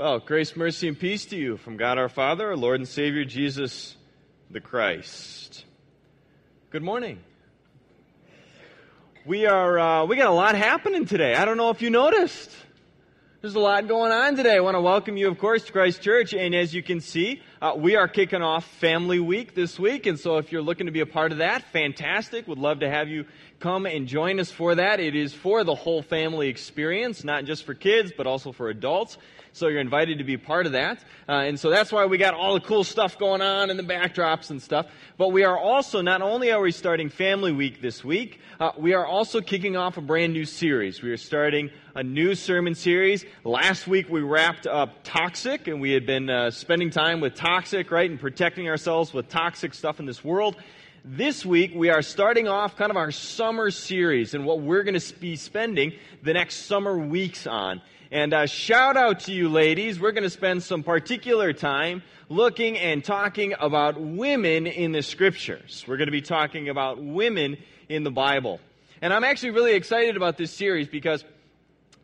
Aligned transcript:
Well, 0.00 0.18
grace, 0.18 0.56
mercy, 0.56 0.88
and 0.88 0.98
peace 0.98 1.26
to 1.26 1.36
you 1.36 1.58
from 1.58 1.76
God 1.76 1.98
our 1.98 2.08
Father, 2.08 2.48
our 2.48 2.56
Lord 2.56 2.80
and 2.80 2.88
Savior 2.88 3.22
Jesus 3.26 3.98
the 4.50 4.58
Christ. 4.58 5.66
Good 6.70 6.82
morning. 6.82 7.20
We 9.26 9.44
are 9.44 9.78
uh, 9.78 10.06
we 10.06 10.16
got 10.16 10.28
a 10.28 10.32
lot 10.32 10.54
happening 10.54 11.04
today. 11.04 11.34
I 11.34 11.44
don't 11.44 11.58
know 11.58 11.68
if 11.68 11.82
you 11.82 11.90
noticed. 11.90 12.50
There's 13.42 13.54
a 13.54 13.60
lot 13.60 13.88
going 13.88 14.10
on 14.10 14.36
today. 14.36 14.56
I 14.56 14.60
want 14.60 14.74
to 14.74 14.80
welcome 14.80 15.18
you, 15.18 15.28
of 15.28 15.38
course, 15.38 15.64
to 15.64 15.72
Christ 15.72 16.00
Church. 16.00 16.32
And 16.32 16.54
as 16.54 16.74
you 16.74 16.82
can 16.82 17.00
see, 17.00 17.42
uh, 17.60 17.72
we 17.76 17.96
are 17.96 18.08
kicking 18.08 18.42
off 18.42 18.66
Family 18.78 19.18
Week 19.18 19.54
this 19.54 19.78
week. 19.78 20.06
And 20.06 20.18
so 20.18 20.38
if 20.38 20.50
you're 20.50 20.62
looking 20.62 20.86
to 20.86 20.92
be 20.92 21.00
a 21.00 21.06
part 21.06 21.32
of 21.32 21.38
that, 21.38 21.62
fantastic. 21.72 22.48
Would 22.48 22.58
love 22.58 22.80
to 22.80 22.88
have 22.88 23.08
you 23.08 23.26
come 23.60 23.84
and 23.84 24.08
join 24.08 24.40
us 24.40 24.50
for 24.50 24.74
that. 24.74 25.00
It 25.00 25.14
is 25.14 25.34
for 25.34 25.64
the 25.64 25.74
whole 25.74 26.02
family 26.02 26.48
experience, 26.48 27.22
not 27.24 27.44
just 27.44 27.64
for 27.64 27.74
kids, 27.74 28.10
but 28.16 28.26
also 28.26 28.52
for 28.52 28.70
adults. 28.70 29.18
So 29.52 29.68
you're 29.68 29.80
invited 29.80 30.18
to 30.18 30.24
be 30.24 30.36
part 30.36 30.66
of 30.66 30.72
that. 30.72 31.04
Uh, 31.28 31.32
and 31.32 31.58
so 31.58 31.70
that's 31.70 31.92
why 31.92 32.06
we 32.06 32.18
got 32.18 32.34
all 32.34 32.54
the 32.54 32.60
cool 32.60 32.84
stuff 32.84 33.18
going 33.18 33.42
on 33.42 33.68
and 33.68 33.78
the 33.78 33.82
backdrops 33.82 34.50
and 34.50 34.62
stuff. 34.62 34.86
But 35.18 35.28
we 35.28 35.44
are 35.44 35.58
also, 35.58 36.00
not 36.00 36.22
only 36.22 36.52
are 36.52 36.60
we 36.60 36.72
starting 36.72 37.10
Family 37.10 37.52
Week 37.52 37.82
this 37.82 38.02
week, 38.04 38.40
uh, 38.60 38.70
we 38.78 38.94
are 38.94 39.04
also 39.04 39.40
kicking 39.40 39.76
off 39.76 39.96
a 39.96 40.00
brand 40.00 40.32
new 40.32 40.44
series. 40.44 41.02
We 41.02 41.10
are 41.10 41.16
starting 41.16 41.70
a 41.94 42.02
new 42.02 42.34
sermon 42.36 42.74
series. 42.74 43.26
Last 43.44 43.86
week 43.86 44.08
we 44.08 44.20
wrapped 44.20 44.66
up 44.66 45.02
Toxic, 45.02 45.66
and 45.66 45.80
we 45.80 45.90
had 45.90 46.06
been 46.06 46.30
uh, 46.30 46.50
spending 46.50 46.90
time 46.90 47.20
with 47.20 47.34
Toxic, 47.34 47.90
right, 47.90 48.08
and 48.08 48.20
protecting 48.20 48.68
ourselves 48.68 49.12
with 49.12 49.28
toxic 49.28 49.74
stuff 49.74 49.98
in 49.98 50.06
this 50.06 50.24
world. 50.24 50.56
This 51.02 51.46
week, 51.46 51.72
we 51.74 51.88
are 51.88 52.02
starting 52.02 52.46
off 52.46 52.76
kind 52.76 52.90
of 52.90 52.98
our 52.98 53.10
summer 53.10 53.70
series 53.70 54.34
and 54.34 54.44
what 54.44 54.60
we're 54.60 54.82
going 54.82 55.00
to 55.00 55.14
be 55.14 55.34
spending 55.36 55.94
the 56.22 56.34
next 56.34 56.66
summer 56.66 56.98
weeks 56.98 57.46
on. 57.46 57.80
And 58.10 58.34
uh, 58.34 58.44
shout 58.44 58.98
out 58.98 59.20
to 59.20 59.32
you 59.32 59.48
ladies. 59.48 59.98
We're 59.98 60.12
going 60.12 60.24
to 60.24 60.30
spend 60.30 60.62
some 60.62 60.82
particular 60.82 61.54
time 61.54 62.02
looking 62.28 62.76
and 62.76 63.02
talking 63.02 63.54
about 63.58 63.98
women 63.98 64.66
in 64.66 64.92
the 64.92 65.00
scriptures. 65.00 65.86
We're 65.88 65.96
going 65.96 66.08
to 66.08 66.12
be 66.12 66.20
talking 66.20 66.68
about 66.68 67.02
women 67.02 67.56
in 67.88 68.04
the 68.04 68.10
Bible. 68.10 68.60
And 69.00 69.14
I'm 69.14 69.24
actually 69.24 69.52
really 69.52 69.72
excited 69.72 70.18
about 70.18 70.36
this 70.36 70.52
series 70.52 70.86
because 70.86 71.24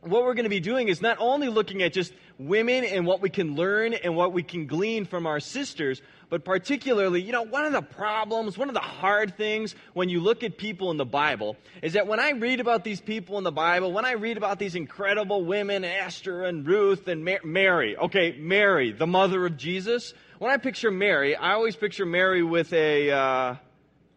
what 0.00 0.24
we're 0.24 0.34
going 0.34 0.44
to 0.44 0.50
be 0.50 0.60
doing 0.60 0.88
is 0.88 1.02
not 1.02 1.18
only 1.20 1.48
looking 1.48 1.82
at 1.82 1.92
just 1.92 2.14
women 2.38 2.84
and 2.84 3.06
what 3.06 3.20
we 3.20 3.30
can 3.30 3.54
learn 3.54 3.94
and 3.94 4.14
what 4.14 4.32
we 4.32 4.42
can 4.42 4.66
glean 4.66 5.04
from 5.04 5.26
our 5.26 5.40
sisters, 5.40 6.02
but 6.28 6.44
particularly, 6.44 7.22
you 7.22 7.32
know, 7.32 7.42
one 7.42 7.64
of 7.64 7.72
the 7.72 7.82
problems, 7.82 8.58
one 8.58 8.68
of 8.68 8.74
the 8.74 8.80
hard 8.80 9.36
things 9.36 9.74
when 9.94 10.08
you 10.08 10.20
look 10.20 10.42
at 10.42 10.58
people 10.58 10.90
in 10.90 10.96
the 10.96 11.04
Bible 11.04 11.56
is 11.82 11.94
that 11.94 12.06
when 12.06 12.20
I 12.20 12.30
read 12.30 12.60
about 12.60 12.84
these 12.84 13.00
people 13.00 13.38
in 13.38 13.44
the 13.44 13.52
Bible, 13.52 13.92
when 13.92 14.04
I 14.04 14.12
read 14.12 14.36
about 14.36 14.58
these 14.58 14.74
incredible 14.74 15.44
women, 15.44 15.84
Esther 15.84 16.44
and 16.44 16.66
Ruth 16.66 17.08
and 17.08 17.24
Mary, 17.44 17.96
okay, 17.96 18.36
Mary, 18.38 18.92
the 18.92 19.06
mother 19.06 19.46
of 19.46 19.56
Jesus, 19.56 20.12
when 20.38 20.50
I 20.50 20.56
picture 20.56 20.90
Mary, 20.90 21.36
I 21.36 21.52
always 21.52 21.76
picture 21.76 22.04
Mary 22.04 22.42
with 22.42 22.72
a, 22.72 23.10
uh, 23.10 23.54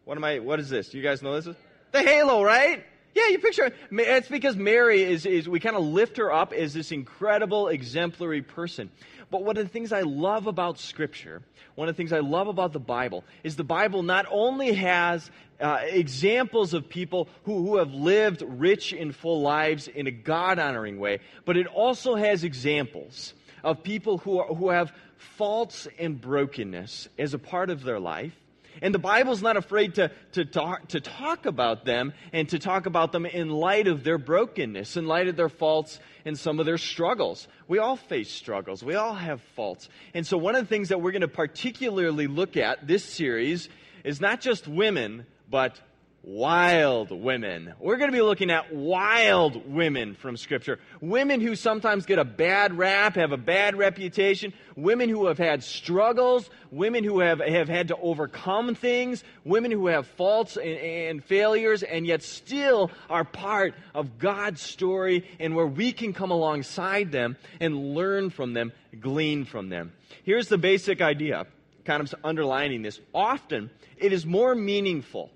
what 0.04 0.18
am 0.18 0.24
I, 0.24 0.40
what 0.40 0.60
is 0.60 0.68
this? 0.68 0.92
You 0.92 1.02
guys 1.02 1.22
know 1.22 1.40
this? 1.40 1.56
The 1.92 2.02
halo, 2.02 2.42
right? 2.42 2.84
Yeah, 3.14 3.28
you 3.28 3.38
picture 3.38 3.72
it's 3.90 4.28
because 4.28 4.56
Mary 4.56 5.02
is, 5.02 5.26
is 5.26 5.48
we 5.48 5.58
kind 5.60 5.76
of 5.76 5.82
lift 5.82 6.16
her 6.18 6.32
up 6.32 6.52
as 6.52 6.74
this 6.74 6.92
incredible, 6.92 7.68
exemplary 7.68 8.42
person. 8.42 8.90
But 9.30 9.44
one 9.44 9.56
of 9.56 9.64
the 9.64 9.70
things 9.70 9.92
I 9.92 10.02
love 10.02 10.46
about 10.46 10.78
Scripture, 10.78 11.42
one 11.74 11.88
of 11.88 11.94
the 11.94 11.96
things 11.96 12.12
I 12.12 12.20
love 12.20 12.48
about 12.48 12.72
the 12.72 12.80
Bible, 12.80 13.24
is 13.42 13.56
the 13.56 13.64
Bible 13.64 14.02
not 14.02 14.26
only 14.30 14.72
has 14.74 15.30
uh, 15.60 15.80
examples 15.82 16.72
of 16.72 16.88
people 16.88 17.28
who, 17.44 17.66
who 17.66 17.76
have 17.76 17.92
lived 17.92 18.42
rich 18.42 18.92
and 18.92 19.14
full 19.14 19.42
lives 19.42 19.88
in 19.88 20.06
a 20.06 20.10
God 20.10 20.58
honoring 20.58 20.98
way, 20.98 21.20
but 21.44 21.56
it 21.56 21.66
also 21.66 22.14
has 22.14 22.44
examples 22.44 23.34
of 23.62 23.82
people 23.82 24.18
who, 24.18 24.38
are, 24.38 24.54
who 24.54 24.70
have 24.70 24.92
faults 25.16 25.86
and 25.98 26.20
brokenness 26.20 27.08
as 27.18 27.34
a 27.34 27.38
part 27.38 27.70
of 27.70 27.82
their 27.82 28.00
life 28.00 28.39
and 28.82 28.94
the 28.94 28.98
Bible's 28.98 29.42
not 29.42 29.56
afraid 29.56 29.94
to, 29.94 30.10
to, 30.32 30.44
talk, 30.44 30.88
to 30.88 31.00
talk 31.00 31.46
about 31.46 31.84
them 31.84 32.12
and 32.32 32.48
to 32.50 32.58
talk 32.58 32.86
about 32.86 33.12
them 33.12 33.26
in 33.26 33.50
light 33.50 33.88
of 33.88 34.04
their 34.04 34.18
brokenness, 34.18 34.96
in 34.96 35.06
light 35.06 35.28
of 35.28 35.36
their 35.36 35.48
faults 35.48 35.98
and 36.24 36.38
some 36.38 36.60
of 36.60 36.66
their 36.66 36.78
struggles. 36.78 37.48
We 37.68 37.78
all 37.78 37.96
face 37.96 38.30
struggles. 38.30 38.82
We 38.82 38.94
all 38.94 39.14
have 39.14 39.40
faults. 39.54 39.88
And 40.14 40.26
so 40.26 40.36
one 40.36 40.54
of 40.54 40.62
the 40.62 40.68
things 40.68 40.88
that 40.88 41.00
we're 41.00 41.12
going 41.12 41.22
to 41.22 41.28
particularly 41.28 42.26
look 42.26 42.56
at 42.56 42.86
this 42.86 43.04
series 43.04 43.68
is 44.04 44.20
not 44.20 44.40
just 44.40 44.66
women, 44.66 45.26
but 45.50 45.78
wild 46.22 47.10
women. 47.10 47.72
We're 47.78 47.96
going 47.96 48.10
to 48.10 48.16
be 48.16 48.22
looking 48.22 48.50
at 48.50 48.74
wild 48.74 49.72
women 49.72 50.14
from 50.14 50.36
Scripture. 50.36 50.78
Women 51.00 51.40
who 51.40 51.56
sometimes 51.56 52.04
get 52.04 52.18
a 52.18 52.24
bad 52.24 52.76
rap, 52.76 53.16
have 53.16 53.32
a 53.32 53.38
bad 53.38 53.76
reputation. 53.76 54.52
Women 54.76 55.08
who 55.08 55.26
have 55.26 55.38
had 55.38 55.64
struggles. 55.64 56.50
Women 56.70 57.04
who 57.04 57.20
have, 57.20 57.40
have 57.40 57.68
had 57.68 57.88
to 57.88 57.96
overcome 57.96 58.74
things. 58.74 59.24
Women 59.44 59.70
who 59.70 59.86
have 59.86 60.06
faults 60.06 60.56
and, 60.56 60.66
and 60.66 61.24
failures 61.24 61.82
and 61.82 62.06
yet 62.06 62.22
still 62.22 62.90
are 63.08 63.24
part 63.24 63.74
of 63.94 64.18
God's 64.18 64.60
story 64.60 65.26
and 65.38 65.54
where 65.56 65.66
we 65.66 65.92
can 65.92 66.12
come 66.12 66.30
alongside 66.30 67.12
them 67.12 67.36
and 67.60 67.94
learn 67.94 68.30
from 68.30 68.52
them, 68.52 68.72
glean 69.00 69.44
from 69.44 69.70
them. 69.70 69.92
Here's 70.24 70.48
the 70.48 70.58
basic 70.58 71.00
idea, 71.00 71.46
kind 71.84 72.02
of 72.02 72.14
underlining 72.22 72.82
this. 72.82 73.00
Often, 73.14 73.70
it 73.96 74.12
is 74.12 74.26
more 74.26 74.54
meaningful 74.54 75.30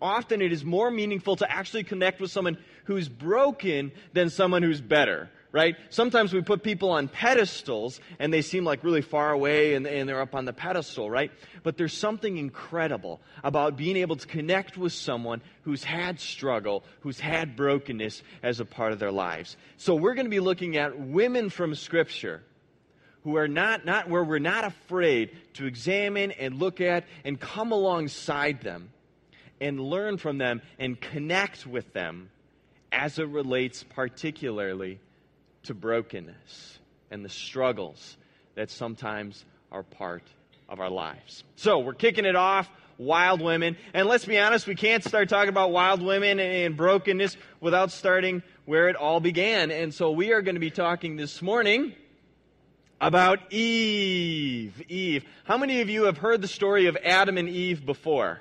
often 0.00 0.42
it 0.42 0.52
is 0.52 0.64
more 0.64 0.90
meaningful 0.90 1.36
to 1.36 1.50
actually 1.50 1.84
connect 1.84 2.20
with 2.20 2.30
someone 2.30 2.58
who's 2.84 3.08
broken 3.08 3.92
than 4.12 4.30
someone 4.30 4.62
who's 4.62 4.80
better 4.80 5.30
right? 5.52 5.76
Sometimes 5.90 6.32
we 6.32 6.42
put 6.42 6.62
people 6.62 6.90
on 6.90 7.08
pedestals 7.08 8.00
and 8.18 8.32
they 8.32 8.42
seem 8.42 8.64
like 8.64 8.84
really 8.84 9.00
far 9.00 9.32
away 9.32 9.74
and, 9.74 9.86
and, 9.86 10.08
they're 10.08 10.20
up 10.20 10.34
on 10.34 10.44
the 10.44 10.52
pedestal, 10.52 11.10
right? 11.10 11.30
But 11.62 11.76
there's 11.76 11.94
something 11.94 12.36
incredible 12.36 13.20
about 13.42 13.76
being 13.76 13.96
able 13.96 14.16
to 14.16 14.26
connect 14.26 14.76
with 14.76 14.92
someone 14.92 15.40
who's 15.62 15.84
had 15.84 16.20
struggle, 16.20 16.84
who's 17.00 17.18
had 17.18 17.56
brokenness 17.56 18.22
as 18.42 18.60
a 18.60 18.64
part 18.64 18.92
of 18.92 18.98
their 18.98 19.12
lives. 19.12 19.56
So 19.76 19.94
we're 19.94 20.14
going 20.14 20.26
to 20.26 20.30
be 20.30 20.40
looking 20.40 20.76
at 20.76 20.98
women 20.98 21.50
from 21.50 21.74
Scripture 21.74 22.42
who 23.24 23.36
are 23.36 23.48
not, 23.48 23.84
not 23.84 24.08
where 24.08 24.24
we're 24.24 24.38
not 24.38 24.64
afraid 24.64 25.36
to 25.54 25.66
examine 25.66 26.30
and 26.32 26.58
look 26.58 26.80
at 26.80 27.04
and 27.24 27.38
come 27.38 27.72
alongside 27.72 28.60
them 28.60 28.90
and 29.60 29.80
learn 29.80 30.16
from 30.16 30.38
them 30.38 30.62
and 30.78 31.00
connect 31.00 31.66
with 31.66 31.92
them 31.92 32.30
as 32.92 33.18
it 33.18 33.28
relates 33.28 33.82
particularly 33.82 35.00
to 35.64 35.74
brokenness 35.74 36.78
and 37.10 37.24
the 37.24 37.28
struggles 37.28 38.16
that 38.54 38.70
sometimes 38.70 39.44
are 39.70 39.82
part 39.82 40.22
of 40.68 40.80
our 40.80 40.90
lives. 40.90 41.44
So, 41.56 41.78
we're 41.78 41.94
kicking 41.94 42.24
it 42.24 42.36
off 42.36 42.68
wild 42.98 43.40
women. 43.40 43.76
And 43.94 44.08
let's 44.08 44.24
be 44.24 44.38
honest, 44.38 44.66
we 44.66 44.74
can't 44.74 45.04
start 45.04 45.28
talking 45.28 45.48
about 45.48 45.70
wild 45.70 46.02
women 46.02 46.38
and 46.40 46.76
brokenness 46.76 47.36
without 47.60 47.92
starting 47.92 48.42
where 48.66 48.88
it 48.88 48.96
all 48.96 49.20
began. 49.20 49.70
And 49.70 49.94
so 49.94 50.10
we 50.10 50.32
are 50.32 50.42
going 50.42 50.56
to 50.56 50.60
be 50.60 50.70
talking 50.70 51.16
this 51.16 51.40
morning 51.40 51.94
about 53.00 53.52
Eve. 53.52 54.82
Eve. 54.88 55.24
How 55.44 55.56
many 55.56 55.80
of 55.80 55.88
you 55.88 56.04
have 56.04 56.18
heard 56.18 56.42
the 56.42 56.48
story 56.48 56.86
of 56.86 56.96
Adam 57.02 57.38
and 57.38 57.48
Eve 57.48 57.86
before? 57.86 58.40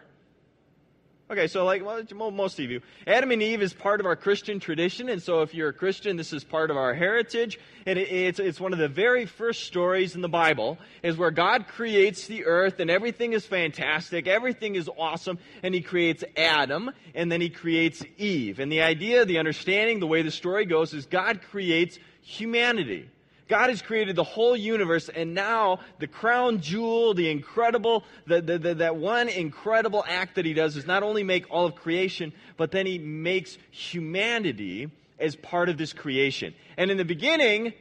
Okay, 1.30 1.48
so 1.48 1.66
like 1.66 1.84
well, 1.84 2.32
most 2.32 2.58
of 2.58 2.72
you, 2.72 2.80
Adam 3.06 3.32
and 3.32 3.44
Eve 3.44 3.62
is 3.62 3.74
part 3.74 4.00
of 4.00 4.06
our 4.06 4.16
Christian 4.16 4.62
tradition, 4.62 5.10
and 5.10 5.22
so 5.22 5.42
if 5.42 5.54
you're 5.54 5.68
a 5.68 5.74
Christian, 5.74 6.16
this 6.16 6.32
is 6.32 6.46
part 6.46 6.72
of 6.72 6.78
our 6.78 6.94
heritage, 6.94 7.60
and 7.86 8.00
it, 8.00 8.10
it's 8.10 8.40
it's 8.40 8.62
one 8.62 8.72
of 8.72 8.80
the 8.80 8.88
very 8.88 9.26
first 9.26 9.66
stories 9.66 10.16
in 10.16 10.22
the 10.22 10.30
Bible 10.30 10.78
is 11.04 11.18
where 11.18 11.32
God 11.32 11.68
creates 11.68 12.28
the 12.28 12.46
earth, 12.46 12.80
and 12.80 12.90
everything 12.90 13.34
is 13.34 13.46
fantastic, 13.46 14.26
everything 14.26 14.76
is 14.76 14.90
awesome, 14.98 15.38
and 15.64 15.74
He 15.74 15.82
creates 15.82 16.24
Adam, 16.38 16.92
and 17.14 17.30
then 17.30 17.42
He 17.42 17.50
creates 17.50 18.06
Eve, 18.18 18.60
and 18.62 18.72
the 18.72 18.82
idea, 18.82 19.26
the 19.26 19.40
understanding, 19.40 20.00
the 20.00 20.08
way 20.08 20.22
the 20.22 20.32
story 20.32 20.64
goes 20.64 20.94
is 20.94 21.08
God 21.08 21.42
creates 21.42 22.00
humanity. 22.22 23.10
God 23.48 23.70
has 23.70 23.82
created 23.82 24.16
the 24.16 24.24
whole 24.24 24.56
universe, 24.56 25.10
and 25.10 25.34
now 25.34 25.80
the 26.00 26.08
crown 26.08 26.62
jewel, 26.62 27.14
the 27.14 27.30
incredible, 27.30 28.04
the, 28.26 28.42
the, 28.42 28.58
the, 28.58 28.76
that 28.76 28.98
one 28.98 29.30
incredible 29.30 30.04
act 30.08 30.36
that 30.36 30.46
He 30.46 30.54
does 30.54 30.76
is 30.76 30.86
not 30.86 31.04
only 31.04 31.24
make 31.24 31.46
all 31.50 31.66
of 31.66 31.76
creation, 31.76 32.34
but 32.58 32.72
then 32.72 32.86
He 32.86 32.98
makes 32.98 33.58
humanity 33.72 34.92
as 35.20 35.36
part 35.36 35.70
of 35.70 35.78
this 35.78 35.94
creation. 35.94 36.54
And 36.78 36.92
in 36.92 36.98
the 36.98 37.06
beginning, 37.06 37.74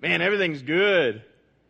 man, 0.00 0.22
everything's 0.22 0.62
good. 0.62 1.22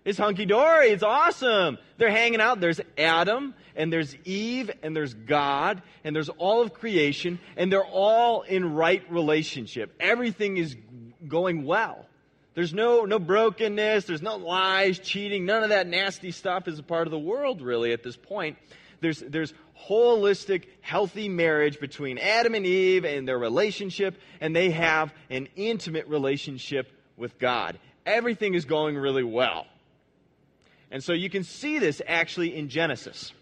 It's 0.05 0.19
hunky 0.19 0.47
dory. 0.47 0.89
It's 0.89 1.03
awesome. 1.03 1.77
They're 1.99 2.11
hanging 2.11 2.41
out. 2.41 2.61
There's 2.61 2.81
Adam, 2.97 3.55
and 3.77 3.93
there's 3.93 4.17
Eve, 4.25 4.71
and 4.83 4.97
there's 4.97 5.13
God, 5.13 5.83
and 6.05 6.17
there's 6.17 6.31
all 6.31 6.63
of 6.63 6.73
creation, 6.73 7.39
and 7.57 7.71
they're 7.71 7.85
all 7.85 8.43
in 8.43 8.75
right 8.75 9.03
relationship. 9.11 9.95
Everything 10.01 10.57
is 10.57 10.75
going 11.29 11.65
well. 11.67 12.07
There's 12.55 12.75
no, 12.75 13.05
no 13.05 13.19
brokenness, 13.19 14.07
there's 14.07 14.23
no 14.23 14.37
lies, 14.37 14.99
cheating, 14.99 15.45
none 15.45 15.63
of 15.63 15.69
that 15.69 15.87
nasty 15.87 16.33
stuff 16.33 16.67
is 16.67 16.79
a 16.79 16.83
part 16.83 17.07
of 17.07 17.13
the 17.13 17.19
world, 17.19 17.63
really, 17.63 17.93
at 17.93 18.03
this 18.03 18.17
point. 18.17 18.59
There's, 19.01 19.21
there's 19.21 19.55
holistic, 19.89 20.65
healthy 20.81 21.29
marriage 21.29 21.81
between 21.81 22.19
Adam 22.19 22.55
and 22.55 22.67
Eve 22.67 23.05
and 23.05 23.27
their 23.27 23.39
relationship, 23.39 24.21
and 24.41 24.55
they 24.55 24.71
have 24.71 25.15
an 25.31 25.49
intimate 25.57 26.07
relationship 26.09 26.91
with 27.17 27.39
God. 27.39 27.79
everything 28.07 28.55
is 28.55 28.65
going 28.65 28.97
really 28.97 29.23
well. 29.23 29.67
And 30.91 31.03
so 31.03 31.13
you 31.13 31.31
can 31.31 31.45
see 31.45 31.79
this 31.79 32.03
actually 32.07 32.57
in 32.57 32.69
Genesis. 32.69 33.33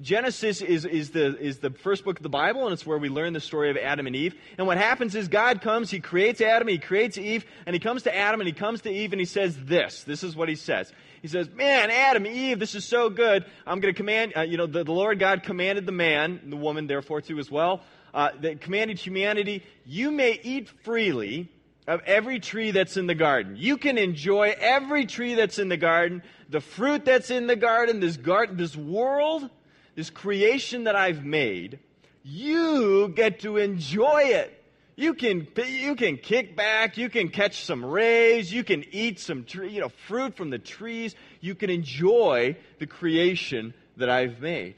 Genesis 0.00 0.60
is, 0.60 0.84
is, 0.84 1.10
the, 1.10 1.38
is 1.38 1.58
the 1.58 1.70
first 1.70 2.04
book 2.04 2.18
of 2.18 2.22
the 2.24 2.28
Bible, 2.28 2.64
and 2.64 2.72
it's 2.72 2.84
where 2.84 2.98
we 2.98 3.08
learn 3.08 3.32
the 3.32 3.40
story 3.40 3.70
of 3.70 3.76
Adam 3.76 4.08
and 4.08 4.16
Eve. 4.16 4.34
And 4.58 4.66
what 4.66 4.76
happens 4.76 5.14
is 5.14 5.28
God 5.28 5.60
comes, 5.60 5.90
He 5.90 6.00
creates 6.00 6.40
Adam, 6.40 6.66
He 6.66 6.78
creates 6.78 7.16
Eve, 7.16 7.44
and 7.64 7.74
He 7.74 7.80
comes 7.80 8.02
to 8.02 8.14
Adam 8.14 8.40
and 8.40 8.48
He 8.48 8.52
comes 8.52 8.82
to 8.82 8.90
Eve 8.90 9.12
and 9.12 9.20
He 9.20 9.26
says 9.26 9.56
this. 9.64 10.02
This 10.02 10.24
is 10.24 10.34
what 10.34 10.48
He 10.48 10.56
says. 10.56 10.92
He 11.22 11.28
says, 11.28 11.48
Man, 11.48 11.90
Adam, 11.90 12.26
Eve, 12.26 12.58
this 12.58 12.74
is 12.74 12.84
so 12.84 13.08
good. 13.08 13.44
I'm 13.66 13.80
going 13.80 13.94
to 13.94 13.96
command, 13.96 14.32
uh, 14.36 14.42
you 14.42 14.56
know, 14.56 14.66
the, 14.66 14.82
the, 14.82 14.92
Lord 14.92 15.20
God 15.20 15.44
commanded 15.44 15.86
the 15.86 15.92
man, 15.92 16.40
the 16.48 16.56
woman, 16.56 16.88
therefore, 16.88 17.20
too, 17.20 17.38
as 17.38 17.50
well, 17.50 17.80
uh, 18.12 18.30
that 18.40 18.60
commanded 18.60 18.98
humanity, 18.98 19.62
you 19.86 20.10
may 20.10 20.40
eat 20.42 20.68
freely 20.82 21.48
of 21.86 22.00
every 22.04 22.40
tree 22.40 22.72
that's 22.72 22.96
in 22.96 23.06
the 23.06 23.14
garden. 23.14 23.56
You 23.56 23.76
can 23.76 23.96
enjoy 23.96 24.54
every 24.58 25.06
tree 25.06 25.34
that's 25.34 25.58
in 25.58 25.68
the 25.68 25.76
garden, 25.76 26.22
the 26.48 26.60
fruit 26.60 27.04
that's 27.04 27.30
in 27.30 27.46
the 27.46 27.56
garden, 27.56 28.00
this 28.00 28.16
garden, 28.16 28.56
this 28.56 28.76
world 28.76 29.48
this 29.94 30.10
creation 30.10 30.84
that 30.84 30.96
I've 30.96 31.24
made, 31.24 31.78
you 32.22 33.08
get 33.08 33.40
to 33.40 33.56
enjoy 33.58 34.22
it. 34.24 34.60
You 34.96 35.14
can, 35.14 35.48
you 35.66 35.96
can 35.96 36.16
kick 36.16 36.54
back, 36.54 36.96
you 36.96 37.08
can 37.08 37.28
catch 37.28 37.64
some 37.64 37.84
rays, 37.84 38.52
you 38.52 38.62
can 38.62 38.84
eat 38.92 39.18
some 39.18 39.44
tree, 39.44 39.70
you 39.70 39.80
know, 39.80 39.90
fruit 40.06 40.36
from 40.36 40.50
the 40.50 40.58
trees. 40.58 41.16
You 41.40 41.56
can 41.56 41.68
enjoy 41.68 42.56
the 42.78 42.86
creation 42.86 43.74
that 43.96 44.08
I've 44.08 44.40
made. 44.40 44.76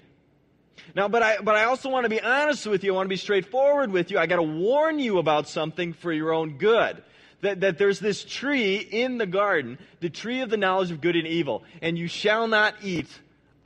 Now, 0.94 1.08
but 1.08 1.22
I, 1.22 1.38
but 1.38 1.54
I 1.54 1.64
also 1.64 1.90
want 1.90 2.04
to 2.04 2.10
be 2.10 2.20
honest 2.20 2.66
with 2.66 2.82
you. 2.84 2.92
I 2.92 2.96
want 2.96 3.06
to 3.06 3.10
be 3.10 3.16
straightforward 3.16 3.90
with 3.90 4.10
you. 4.10 4.18
I 4.18 4.26
got 4.26 4.36
to 4.36 4.42
warn 4.42 4.98
you 4.98 5.18
about 5.18 5.48
something 5.48 5.92
for 5.92 6.12
your 6.12 6.32
own 6.32 6.58
good. 6.58 7.02
That, 7.42 7.60
that 7.60 7.76
there's 7.76 8.00
this 8.00 8.24
tree 8.24 8.76
in 8.76 9.18
the 9.18 9.26
garden, 9.26 9.78
the 10.00 10.08
tree 10.08 10.40
of 10.40 10.48
the 10.48 10.56
knowledge 10.56 10.90
of 10.90 11.02
good 11.02 11.16
and 11.16 11.26
evil, 11.26 11.64
and 11.82 11.98
you 11.98 12.08
shall 12.08 12.48
not 12.48 12.74
eat 12.82 13.08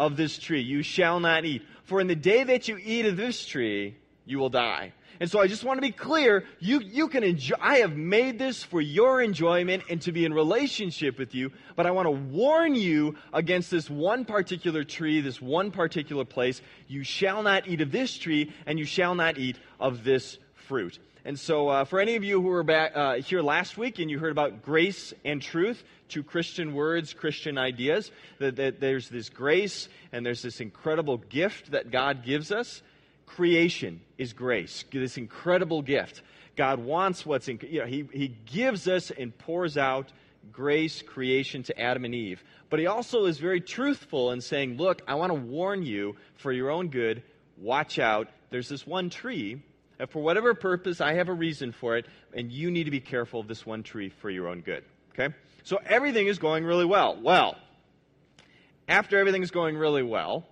of 0.01 0.17
this 0.17 0.39
tree. 0.39 0.63
You 0.63 0.83
shall 0.83 1.21
not 1.21 1.45
eat. 1.45 1.63
For 1.85 2.01
in 2.01 2.07
the 2.07 2.17
day 2.17 2.43
that 2.43 2.67
you 2.69 2.79
eat 2.83 3.05
of 3.05 3.19
this 3.19 3.45
tree, 3.45 3.99
you 4.25 4.39
will 4.39 4.49
die. 4.49 4.95
And 5.21 5.31
so 5.31 5.39
I 5.39 5.47
just 5.47 5.63
want 5.63 5.77
to 5.77 5.83
be 5.83 5.93
clear, 5.93 6.45
you, 6.59 6.81
you 6.81 7.09
can 7.09 7.23
enjoy, 7.23 7.57
I 7.61 7.81
have 7.81 7.95
made 7.95 8.39
this 8.39 8.63
for 8.63 8.81
your 8.81 9.21
enjoyment 9.21 9.83
and 9.91 10.01
to 10.03 10.13
be 10.13 10.25
in 10.25 10.33
relationship 10.33 11.19
with 11.19 11.35
you, 11.35 11.53
but 11.77 11.85
I 11.85 11.91
want 11.91 12.07
to 12.07 12.13
warn 12.13 12.75
you 12.75 13.17
against 13.35 13.71
this 13.71 13.91
one 13.91 14.25
particular 14.25 14.83
tree, 14.83 15.21
this 15.21 15.43
one 15.43 15.71
particular 15.71 16.25
place. 16.25 16.63
You 16.89 17.05
shall 17.05 17.43
not 17.43 17.69
eat 17.69 17.83
of 17.83 17.93
this 17.93 18.17
tree, 18.17 18.55
and 18.65 18.79
you 18.79 18.87
shall 18.87 19.15
not 19.15 19.37
eat 19.37 19.59
of 19.79 20.03
this 20.03 20.39
fruit. 20.55 20.99
And 21.25 21.39
so, 21.39 21.69
uh, 21.69 21.85
for 21.85 22.01
any 22.01 22.17
of 22.17 22.25
you 22.25 22.41
who 22.41 22.49
were 22.49 22.63
back 22.63 22.93
uh, 22.95 23.15
here 23.17 23.43
last 23.43 23.77
week 23.77 23.99
and 23.99 24.11
you 24.11 24.19
heard 24.19 24.33
about 24.33 24.63
grace 24.63 25.13
and 25.25 25.43
truth, 25.43 25.83
two 26.09 26.23
Christian 26.23 26.75
words, 26.75 27.13
Christian 27.13 27.59
ideas, 27.59 28.11
that, 28.39 28.57
that 28.57 28.81
there's 28.81 29.09
this 29.09 29.29
grace 29.29 29.89
and 30.13 30.25
there's 30.25 30.43
this 30.43 30.61
incredible 30.61 31.19
gift 31.19 31.73
that 31.73 31.91
God 31.91 32.25
gives 32.25 32.51
us. 32.51 32.83
Creation 33.27 34.01
is 34.17 34.33
grace, 34.33 34.85
this 34.91 35.19
incredible 35.19 35.83
gift. 35.83 36.23
God 36.57 36.79
wants 36.79 37.25
what's 37.27 37.49
in, 37.49 37.61
you 37.63 37.81
know, 37.81 37.87
he, 37.87 38.09
he 38.13 38.29
gives 38.29 38.89
us 38.89 39.11
and 39.11 39.37
pours 39.37 39.77
out 39.77 40.11
grace, 40.53 41.03
creation 41.03 41.63
to 41.65 41.79
Adam 41.79 42.05
and 42.05 42.15
Eve. 42.15 42.43
But 42.71 42.81
he 42.81 42.87
also 42.87 43.27
is 43.27 43.39
very 43.39 43.61
truthful 43.61 44.33
in 44.33 44.41
saying, 44.41 44.79
look, 44.79 45.03
I 45.07 45.17
want 45.17 45.31
to 45.31 45.39
warn 45.39 45.83
you 45.85 46.17
for 46.37 46.51
your 46.51 46.71
own 46.71 46.89
good, 46.89 47.23
watch 47.59 47.99
out. 47.99 48.29
There's 48.51 48.69
this 48.69 48.87
one 48.87 49.11
tree 49.11 49.63
for 50.09 50.23
whatever 50.23 50.55
purpose, 50.55 51.01
I 51.01 51.15
have 51.15 51.29
a 51.29 51.33
reason 51.33 51.73
for 51.73 51.97
it, 51.97 52.07
and 52.35 52.51
you 52.51 52.71
need 52.71 52.85
to 52.85 52.91
be 52.91 53.01
careful 53.01 53.41
of 53.41 53.49
this 53.49 53.67
one 53.67 53.83
tree 53.83 54.09
for 54.09 54.31
your 54.31 54.49
own 54.49 54.61
good. 54.61 54.85
Okay? 55.13 55.35
So 55.65 55.79
everything 55.85 56.27
is 56.27 56.39
going 56.39 56.65
really 56.65 56.87
well. 56.87 57.19
Well, 57.21 57.57
after 58.89 59.19
everything 59.19 59.43
is 59.43 59.51
going 59.51 59.77
really 59.77 60.03
well, 60.03 60.47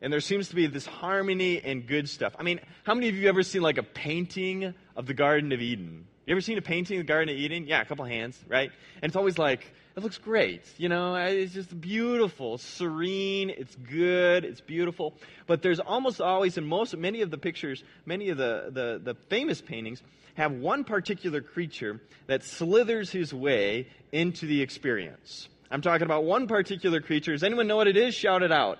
and 0.00 0.12
there 0.12 0.20
seems 0.20 0.48
to 0.48 0.54
be 0.54 0.66
this 0.66 0.86
harmony 0.86 1.60
and 1.62 1.86
good 1.86 2.08
stuff. 2.08 2.34
I 2.38 2.42
mean, 2.42 2.60
how 2.84 2.94
many 2.94 3.08
of 3.08 3.16
you 3.16 3.28
ever 3.28 3.42
seen 3.42 3.62
like 3.62 3.78
a 3.78 3.82
painting 3.82 4.74
of 4.96 5.06
the 5.06 5.14
Garden 5.14 5.52
of 5.52 5.60
Eden? 5.60 6.06
You 6.26 6.32
ever 6.32 6.40
seen 6.40 6.58
a 6.58 6.62
painting 6.62 6.98
of 6.98 7.06
the 7.06 7.12
Garden 7.12 7.28
of 7.28 7.38
Eden? 7.38 7.66
Yeah, 7.66 7.82
a 7.82 7.84
couple 7.84 8.04
hands, 8.04 8.38
right? 8.48 8.70
And 9.02 9.10
it's 9.10 9.16
always 9.16 9.36
like, 9.36 9.72
it 9.96 10.02
looks 10.02 10.18
great. 10.18 10.62
You 10.76 10.88
know, 10.88 11.14
it's 11.16 11.52
just 11.52 11.78
beautiful, 11.80 12.58
serene, 12.58 13.50
it's 13.50 13.74
good, 13.74 14.44
it's 14.44 14.60
beautiful. 14.60 15.14
But 15.46 15.62
there's 15.62 15.80
almost 15.80 16.20
always, 16.20 16.56
in 16.56 16.64
most, 16.64 16.96
many 16.96 17.22
of 17.22 17.30
the 17.30 17.38
pictures, 17.38 17.82
many 18.06 18.28
of 18.30 18.38
the, 18.38 18.70
the, 18.70 19.00
the 19.02 19.14
famous 19.28 19.60
paintings, 19.60 20.02
have 20.34 20.52
one 20.52 20.84
particular 20.84 21.40
creature 21.40 22.00
that 22.26 22.44
slithers 22.44 23.10
his 23.10 23.34
way 23.34 23.88
into 24.12 24.46
the 24.46 24.62
experience. 24.62 25.48
I'm 25.70 25.82
talking 25.82 26.04
about 26.04 26.24
one 26.24 26.46
particular 26.46 27.00
creature. 27.00 27.32
Does 27.32 27.42
anyone 27.42 27.66
know 27.66 27.76
what 27.76 27.88
it 27.88 27.96
is? 27.96 28.14
Shout 28.14 28.42
it 28.42 28.52
out. 28.52 28.78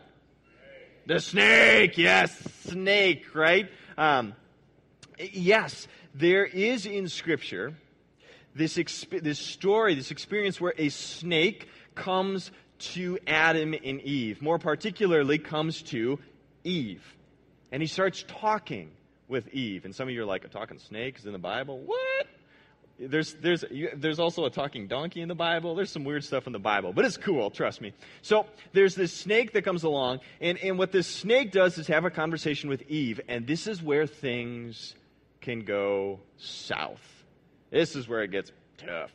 The 1.07 1.21
snake, 1.21 1.99
yes, 1.99 2.37
snake, 2.65 3.35
right? 3.35 3.69
Um, 3.99 4.35
yes, 5.19 5.89
there 6.15 6.45
is 6.45 6.87
in 6.87 7.09
Scripture 7.09 7.75
this, 8.55 8.77
exp- 8.77 9.23
this 9.23 9.39
story, 9.39 9.95
this 9.95 10.11
experience 10.11 10.61
where 10.61 10.75
a 10.77 10.89
snake 10.89 11.69
comes 11.95 12.51
to 12.79 13.19
Adam 13.27 13.75
and 13.75 14.01
Eve. 14.01 14.41
More 14.43 14.59
particularly, 14.59 15.39
comes 15.39 15.83
to 15.83 16.19
Eve. 16.65 17.05
And 17.73 17.83
he 17.83 17.87
starts 17.87 18.25
talking 18.27 18.91
with 19.29 19.49
Eve. 19.55 19.85
And 19.85 19.95
some 19.95 20.09
of 20.09 20.15
you 20.15 20.23
are 20.23 20.27
like, 20.27 20.45
a 20.45 20.49
talking 20.49 20.79
snake 20.79 21.19
is 21.19 21.27
in 21.27 21.33
the 21.33 21.39
Bible? 21.39 21.79
What? 21.79 22.27
There's, 22.99 23.33
there's, 23.35 23.65
there's 23.95 24.19
also 24.19 24.45
a 24.45 24.51
talking 24.51 24.87
donkey 24.87 25.23
in 25.23 25.29
the 25.29 25.35
Bible. 25.35 25.75
There's 25.75 25.91
some 25.91 26.05
weird 26.05 26.23
stuff 26.23 26.47
in 26.47 26.53
the 26.53 26.59
Bible, 26.59 26.93
but 26.93 27.07
it's 27.07 27.17
cool, 27.17 27.51
trust 27.51 27.81
me. 27.81 27.95
So 28.21 28.45
there's 28.73 28.95
this 28.95 29.11
snake 29.13 29.53
that 29.55 29.63
comes 29.63 29.85
along, 29.85 30.21
and, 30.39 30.59
and 30.59 30.79
what 30.79 30.93
this 30.93 31.07
snake 31.07 31.51
does 31.51 31.79
is 31.79 31.87
have 31.87 32.05
a 32.05 32.11
conversation 32.11 32.69
with 32.69 32.83
Eve, 32.91 33.19
and 33.27 33.47
this 33.47 33.67
is 33.67 33.83
where 33.83 34.07
things 34.07 34.95
can 35.41 35.61
go 35.65 36.21
south. 36.37 37.20
This 37.71 37.97
is 37.97 38.09
where 38.09 38.23
it 38.23 38.31
gets 38.31 38.53
tough. 38.79 39.11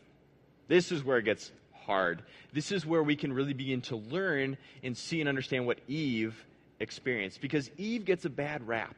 This 0.68 0.92
is 0.92 1.04
where 1.04 1.18
it 1.18 1.26
gets 1.26 1.52
hard. 1.86 2.24
This 2.54 2.72
is 2.72 2.86
where 2.86 3.04
we 3.04 3.16
can 3.16 3.34
really 3.34 3.54
begin 3.54 3.82
to 3.82 3.98
learn 3.98 4.58
and 4.84 4.98
see 4.98 5.20
and 5.20 5.30
understand 5.30 5.66
what 5.66 5.80
Eve 5.88 6.36
experienced. 6.80 7.42
Because 7.42 7.70
Eve 7.78 8.06
gets 8.06 8.26
a 8.26 8.30
bad 8.30 8.68
rap. 8.68 8.96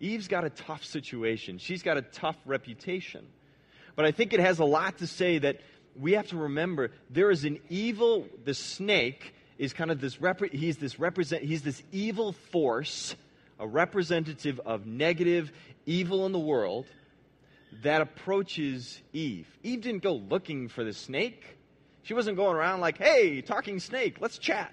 Eve's 0.00 0.28
got 0.28 0.44
a 0.44 0.50
tough 0.50 0.84
situation, 0.84 1.58
she's 1.58 1.82
got 1.82 1.96
a 1.96 2.02
tough 2.02 2.36
reputation. 2.44 3.26
But 3.96 4.06
I 4.06 4.10
think 4.10 4.32
it 4.32 4.40
has 4.40 4.58
a 4.58 4.64
lot 4.64 4.98
to 4.98 5.06
say 5.06 5.38
that 5.38 5.60
we 5.98 6.12
have 6.12 6.26
to 6.28 6.36
remember 6.36 6.90
there 7.10 7.30
is 7.30 7.44
an 7.44 7.60
evil, 7.68 8.26
the 8.44 8.54
snake 8.54 9.34
is 9.56 9.72
kind 9.72 9.90
of 9.90 10.00
this, 10.00 10.20
rep- 10.20 10.52
he's 10.52 10.78
this 10.78 10.98
represent, 10.98 11.44
he's 11.44 11.62
this 11.62 11.82
evil 11.92 12.32
force, 12.32 13.14
a 13.60 13.66
representative 13.66 14.60
of 14.66 14.84
negative 14.84 15.52
evil 15.86 16.26
in 16.26 16.32
the 16.32 16.40
world 16.40 16.86
that 17.82 18.00
approaches 18.00 19.00
Eve. 19.12 19.46
Eve 19.62 19.80
didn't 19.80 20.02
go 20.02 20.14
looking 20.14 20.68
for 20.68 20.84
the 20.84 20.92
snake. 20.92 21.56
She 22.02 22.14
wasn't 22.14 22.36
going 22.36 22.56
around 22.56 22.80
like, 22.80 22.98
hey, 22.98 23.40
talking 23.40 23.80
snake, 23.80 24.16
let's 24.20 24.38
chat. 24.38 24.72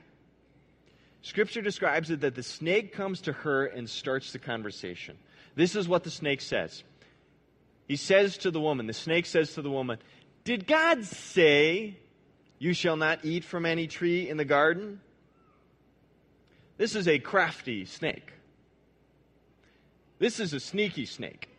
Scripture 1.21 1.61
describes 1.61 2.09
it 2.09 2.21
that 2.21 2.35
the 2.35 2.43
snake 2.43 2.93
comes 2.93 3.21
to 3.21 3.31
her 3.31 3.65
and 3.65 3.89
starts 3.89 4.31
the 4.31 4.39
conversation. 4.39 5.17
This 5.55 5.75
is 5.75 5.87
what 5.87 6.03
the 6.03 6.11
snake 6.11 6.41
says. 6.41 6.83
He 7.87 7.95
says 7.95 8.37
to 8.39 8.51
the 8.51 8.59
woman, 8.59 8.87
the 8.87 8.93
snake 8.93 9.25
says 9.25 9.53
to 9.53 9.61
the 9.61 9.69
woman, 9.69 9.99
Did 10.43 10.65
God 10.65 11.03
say, 11.05 11.97
You 12.57 12.73
shall 12.73 12.95
not 12.95 13.23
eat 13.23 13.43
from 13.43 13.65
any 13.65 13.87
tree 13.87 14.29
in 14.29 14.37
the 14.37 14.45
garden? 14.45 14.99
This 16.77 16.95
is 16.95 17.07
a 17.07 17.19
crafty 17.19 17.85
snake. 17.85 18.31
This 20.17 20.39
is 20.39 20.53
a 20.53 20.59
sneaky 20.59 21.05
snake. 21.05 21.50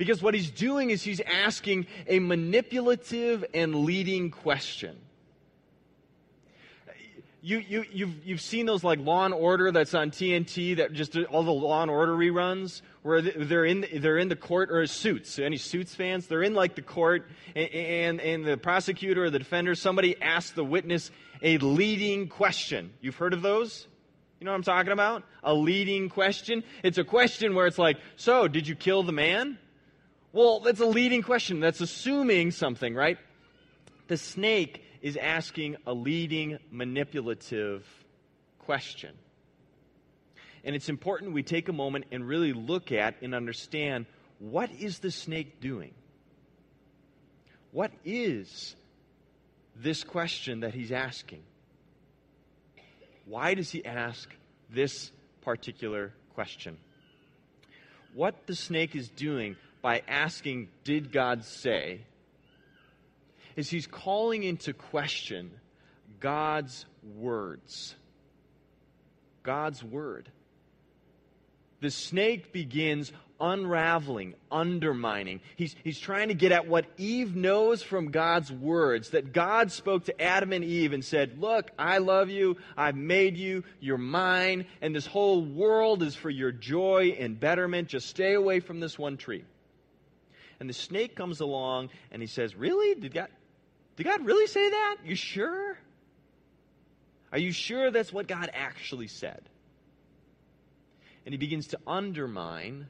Because 0.00 0.22
what 0.22 0.32
he's 0.32 0.50
doing 0.50 0.88
is 0.88 1.02
he's 1.02 1.20
asking 1.20 1.86
a 2.06 2.20
manipulative 2.20 3.44
and 3.52 3.84
leading 3.84 4.30
question. 4.30 4.96
You, 7.42 7.58
you, 7.58 7.84
you've, 7.92 8.26
you've 8.26 8.40
seen 8.40 8.64
those 8.64 8.82
like 8.82 8.98
Law 8.98 9.26
and 9.26 9.34
Order 9.34 9.70
that's 9.72 9.92
on 9.92 10.10
TNT, 10.10 10.78
that 10.78 10.94
just 10.94 11.18
all 11.18 11.42
the 11.42 11.50
Law 11.50 11.82
and 11.82 11.90
Order 11.90 12.14
reruns, 12.14 12.80
where 13.02 13.20
they're 13.20 13.66
in, 13.66 13.84
they're 13.96 14.16
in 14.16 14.30
the 14.30 14.36
court, 14.36 14.70
or 14.70 14.86
Suits. 14.86 15.38
Any 15.38 15.58
Suits 15.58 15.94
fans? 15.94 16.28
They're 16.28 16.42
in 16.42 16.54
like 16.54 16.76
the 16.76 16.82
court, 16.82 17.28
and, 17.54 17.68
and, 17.68 18.20
and 18.22 18.46
the 18.46 18.56
prosecutor 18.56 19.24
or 19.24 19.30
the 19.30 19.38
defender, 19.38 19.74
somebody 19.74 20.18
asks 20.22 20.52
the 20.52 20.64
witness 20.64 21.10
a 21.42 21.58
leading 21.58 22.28
question. 22.28 22.94
You've 23.02 23.16
heard 23.16 23.34
of 23.34 23.42
those? 23.42 23.86
You 24.40 24.46
know 24.46 24.52
what 24.52 24.56
I'm 24.56 24.62
talking 24.62 24.92
about? 24.92 25.24
A 25.44 25.52
leading 25.52 26.08
question. 26.08 26.64
It's 26.82 26.96
a 26.96 27.04
question 27.04 27.54
where 27.54 27.66
it's 27.66 27.76
like, 27.76 27.98
so, 28.16 28.48
did 28.48 28.66
you 28.66 28.74
kill 28.74 29.02
the 29.02 29.12
man? 29.12 29.58
Well, 30.32 30.60
that's 30.60 30.80
a 30.80 30.86
leading 30.86 31.22
question. 31.22 31.60
That's 31.60 31.80
assuming 31.80 32.52
something, 32.52 32.94
right? 32.94 33.18
The 34.06 34.16
snake 34.16 34.84
is 35.02 35.16
asking 35.16 35.76
a 35.86 35.92
leading, 35.92 36.58
manipulative 36.70 37.86
question. 38.60 39.14
And 40.62 40.76
it's 40.76 40.88
important 40.88 41.32
we 41.32 41.42
take 41.42 41.68
a 41.68 41.72
moment 41.72 42.06
and 42.12 42.26
really 42.26 42.52
look 42.52 42.92
at 42.92 43.16
and 43.22 43.34
understand 43.34 44.06
what 44.38 44.70
is 44.70 45.00
the 45.00 45.10
snake 45.10 45.60
doing? 45.60 45.94
What 47.72 47.92
is 48.04 48.76
this 49.76 50.04
question 50.04 50.60
that 50.60 50.74
he's 50.74 50.92
asking? 50.92 51.42
Why 53.26 53.54
does 53.54 53.70
he 53.70 53.84
ask 53.84 54.28
this 54.70 55.10
particular 55.40 56.12
question? 56.34 56.76
What 58.14 58.46
the 58.46 58.56
snake 58.56 58.96
is 58.96 59.08
doing 59.08 59.56
by 59.82 60.02
asking, 60.08 60.68
Did 60.84 61.12
God 61.12 61.44
say? 61.44 62.00
is 63.56 63.70
he's 63.70 63.86
calling 63.86 64.42
into 64.42 64.72
question 64.72 65.50
God's 66.18 66.86
words. 67.16 67.94
God's 69.42 69.82
word. 69.82 70.30
The 71.80 71.90
snake 71.90 72.52
begins 72.52 73.10
unraveling, 73.40 74.34
undermining. 74.50 75.40
He's, 75.56 75.74
he's 75.82 75.98
trying 75.98 76.28
to 76.28 76.34
get 76.34 76.52
at 76.52 76.68
what 76.68 76.84
Eve 76.98 77.34
knows 77.34 77.82
from 77.82 78.10
God's 78.10 78.52
words 78.52 79.10
that 79.10 79.32
God 79.32 79.72
spoke 79.72 80.04
to 80.04 80.20
Adam 80.20 80.52
and 80.52 80.62
Eve 80.62 80.92
and 80.92 81.02
said, 81.02 81.38
Look, 81.40 81.70
I 81.78 81.98
love 81.98 82.28
you. 82.28 82.58
I've 82.76 82.96
made 82.96 83.38
you. 83.38 83.64
You're 83.80 83.96
mine. 83.96 84.66
And 84.82 84.94
this 84.94 85.06
whole 85.06 85.42
world 85.42 86.02
is 86.02 86.14
for 86.14 86.28
your 86.28 86.52
joy 86.52 87.16
and 87.18 87.40
betterment. 87.40 87.88
Just 87.88 88.08
stay 88.08 88.34
away 88.34 88.60
from 88.60 88.80
this 88.80 88.98
one 88.98 89.16
tree. 89.16 89.44
And 90.60 90.68
the 90.68 90.74
snake 90.74 91.16
comes 91.16 91.40
along 91.40 91.88
and 92.12 92.22
he 92.22 92.28
says, 92.28 92.54
Really? 92.54 92.94
Did 92.94 93.14
God, 93.14 93.28
did 93.96 94.04
God 94.04 94.24
really 94.24 94.46
say 94.46 94.68
that? 94.68 94.98
You 95.04 95.16
sure? 95.16 95.76
Are 97.32 97.38
you 97.38 97.52
sure 97.52 97.90
that's 97.90 98.12
what 98.12 98.28
God 98.28 98.50
actually 98.52 99.06
said? 99.06 99.40
And 101.24 101.32
he 101.32 101.38
begins 101.38 101.68
to 101.68 101.78
undermine 101.86 102.86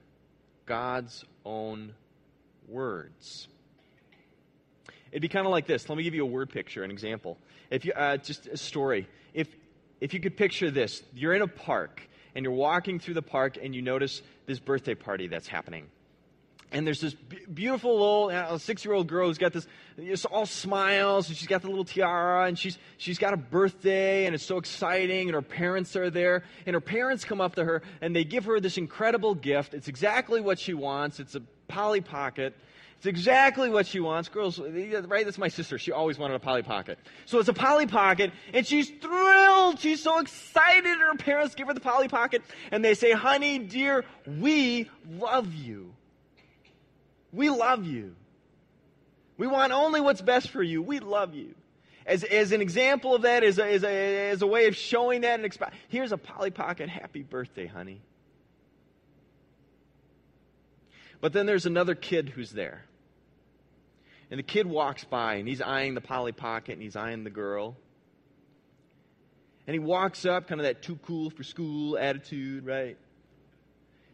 God's 0.66 1.24
own 1.44 1.94
words. 2.68 3.48
It'd 5.12 5.22
be 5.22 5.28
kind 5.28 5.46
of 5.46 5.50
like 5.50 5.66
this. 5.66 5.88
Let 5.88 5.98
me 5.98 6.04
give 6.04 6.14
you 6.14 6.22
a 6.22 6.26
word 6.26 6.50
picture, 6.50 6.84
an 6.84 6.90
example. 6.90 7.36
If 7.70 7.84
you, 7.84 7.92
uh, 7.92 8.16
just 8.16 8.46
a 8.46 8.56
story. 8.56 9.08
If, 9.34 9.48
if 10.00 10.14
you 10.14 10.20
could 10.20 10.36
picture 10.36 10.70
this, 10.70 11.02
you're 11.14 11.34
in 11.34 11.42
a 11.42 11.48
park 11.48 12.02
and 12.34 12.44
you're 12.44 12.54
walking 12.54 12.98
through 13.00 13.14
the 13.14 13.22
park 13.22 13.58
and 13.60 13.74
you 13.74 13.82
notice 13.82 14.22
this 14.46 14.60
birthday 14.60 14.94
party 14.94 15.26
that's 15.26 15.48
happening 15.48 15.88
and 16.72 16.86
there's 16.86 17.00
this 17.00 17.14
beautiful 17.14 18.28
little 18.30 18.58
six-year-old 18.58 19.06
girl 19.06 19.28
who's 19.28 19.38
got 19.38 19.52
this 19.52 19.66
just 19.98 20.24
all 20.26 20.46
smiles 20.46 21.28
and 21.28 21.36
she's 21.36 21.48
got 21.48 21.62
the 21.62 21.68
little 21.68 21.84
tiara 21.84 22.46
and 22.46 22.58
she's 22.58 22.78
she's 22.96 23.18
got 23.18 23.34
a 23.34 23.36
birthday 23.36 24.26
and 24.26 24.34
it's 24.34 24.44
so 24.44 24.56
exciting 24.56 25.28
and 25.28 25.34
her 25.34 25.42
parents 25.42 25.96
are 25.96 26.10
there 26.10 26.44
and 26.66 26.74
her 26.74 26.80
parents 26.80 27.24
come 27.24 27.40
up 27.40 27.54
to 27.56 27.64
her 27.64 27.82
and 28.00 28.14
they 28.14 28.24
give 28.24 28.44
her 28.44 28.60
this 28.60 28.78
incredible 28.78 29.34
gift 29.34 29.74
it's 29.74 29.88
exactly 29.88 30.40
what 30.40 30.58
she 30.58 30.74
wants 30.74 31.20
it's 31.20 31.34
a 31.34 31.42
polly 31.68 32.00
pocket 32.00 32.54
it's 33.00 33.06
exactly 33.06 33.70
what 33.70 33.86
she 33.86 33.98
wants. 33.98 34.28
Girls, 34.28 34.58
right? 34.58 35.24
That's 35.24 35.38
my 35.38 35.48
sister. 35.48 35.78
She 35.78 35.90
always 35.90 36.18
wanted 36.18 36.34
a 36.34 36.38
Polly 36.38 36.62
Pocket. 36.62 36.98
So 37.24 37.38
it's 37.38 37.48
a 37.48 37.54
Polly 37.54 37.86
Pocket, 37.86 38.30
and 38.52 38.66
she's 38.66 38.90
thrilled. 38.90 39.80
She's 39.80 40.02
so 40.02 40.18
excited. 40.18 40.98
Her 40.98 41.14
parents 41.16 41.54
give 41.54 41.66
her 41.68 41.72
the 41.72 41.80
Polly 41.80 42.08
Pocket, 42.08 42.42
and 42.70 42.84
they 42.84 42.92
say, 42.92 43.12
Honey, 43.12 43.58
dear, 43.58 44.04
we 44.26 44.90
love 45.08 45.54
you. 45.54 45.94
We 47.32 47.50
love 47.50 47.86
you. 47.86 48.14
We 49.38 49.46
want 49.46 49.72
only 49.72 50.00
what's 50.00 50.20
best 50.20 50.50
for 50.50 50.62
you. 50.62 50.82
We 50.82 51.00
love 51.00 51.34
you. 51.34 51.54
As, 52.04 52.24
as 52.24 52.52
an 52.52 52.60
example 52.60 53.14
of 53.14 53.22
that, 53.22 53.44
as 53.44 53.58
a, 53.58 53.72
as, 53.72 53.84
a, 53.84 54.30
as 54.30 54.42
a 54.42 54.46
way 54.46 54.66
of 54.66 54.76
showing 54.76 55.20
that, 55.22 55.40
and 55.40 55.50
exp- 55.50 55.70
here's 55.88 56.12
a 56.12 56.18
Polly 56.18 56.50
Pocket. 56.50 56.88
Happy 56.88 57.22
birthday, 57.22 57.66
honey. 57.66 58.00
But 61.20 61.32
then 61.32 61.46
there's 61.46 61.66
another 61.66 61.94
kid 61.94 62.30
who's 62.30 62.50
there. 62.50 62.84
And 64.30 64.38
the 64.38 64.44
kid 64.44 64.66
walks 64.66 65.04
by 65.04 65.34
and 65.34 65.48
he's 65.48 65.60
eyeing 65.60 65.94
the 65.94 66.00
Polly 66.00 66.32
Pocket 66.32 66.74
and 66.74 66.82
he's 66.82 66.96
eyeing 66.96 67.24
the 67.24 67.30
girl. 67.30 67.76
And 69.66 69.74
he 69.74 69.78
walks 69.78 70.24
up, 70.24 70.48
kind 70.48 70.60
of 70.60 70.64
that 70.64 70.82
too 70.82 70.98
cool 71.04 71.30
for 71.30 71.42
school 71.42 71.98
attitude, 71.98 72.64
right? 72.64 72.96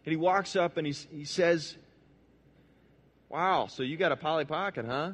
And 0.05 0.13
he 0.13 0.17
walks 0.17 0.57
up 0.57 0.77
and 0.77 0.87
he's, 0.87 1.07
he 1.11 1.25
says, 1.25 1.77
Wow, 3.29 3.67
so 3.67 3.83
you 3.83 3.97
got 3.97 4.13
a 4.13 4.17
Polly 4.17 4.45
Pocket, 4.45 4.87
huh? 4.87 5.13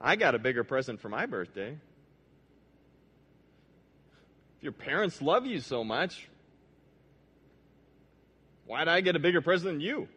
I 0.00 0.16
got 0.16 0.34
a 0.34 0.38
bigger 0.38 0.64
present 0.64 1.00
for 1.00 1.08
my 1.08 1.26
birthday. 1.26 1.76
If 4.56 4.62
your 4.62 4.72
parents 4.72 5.22
love 5.22 5.46
you 5.46 5.60
so 5.60 5.84
much, 5.84 6.28
why'd 8.66 8.88
I 8.88 9.00
get 9.00 9.14
a 9.16 9.20
bigger 9.20 9.40
present 9.40 9.74
than 9.74 9.80
you? 9.80 10.08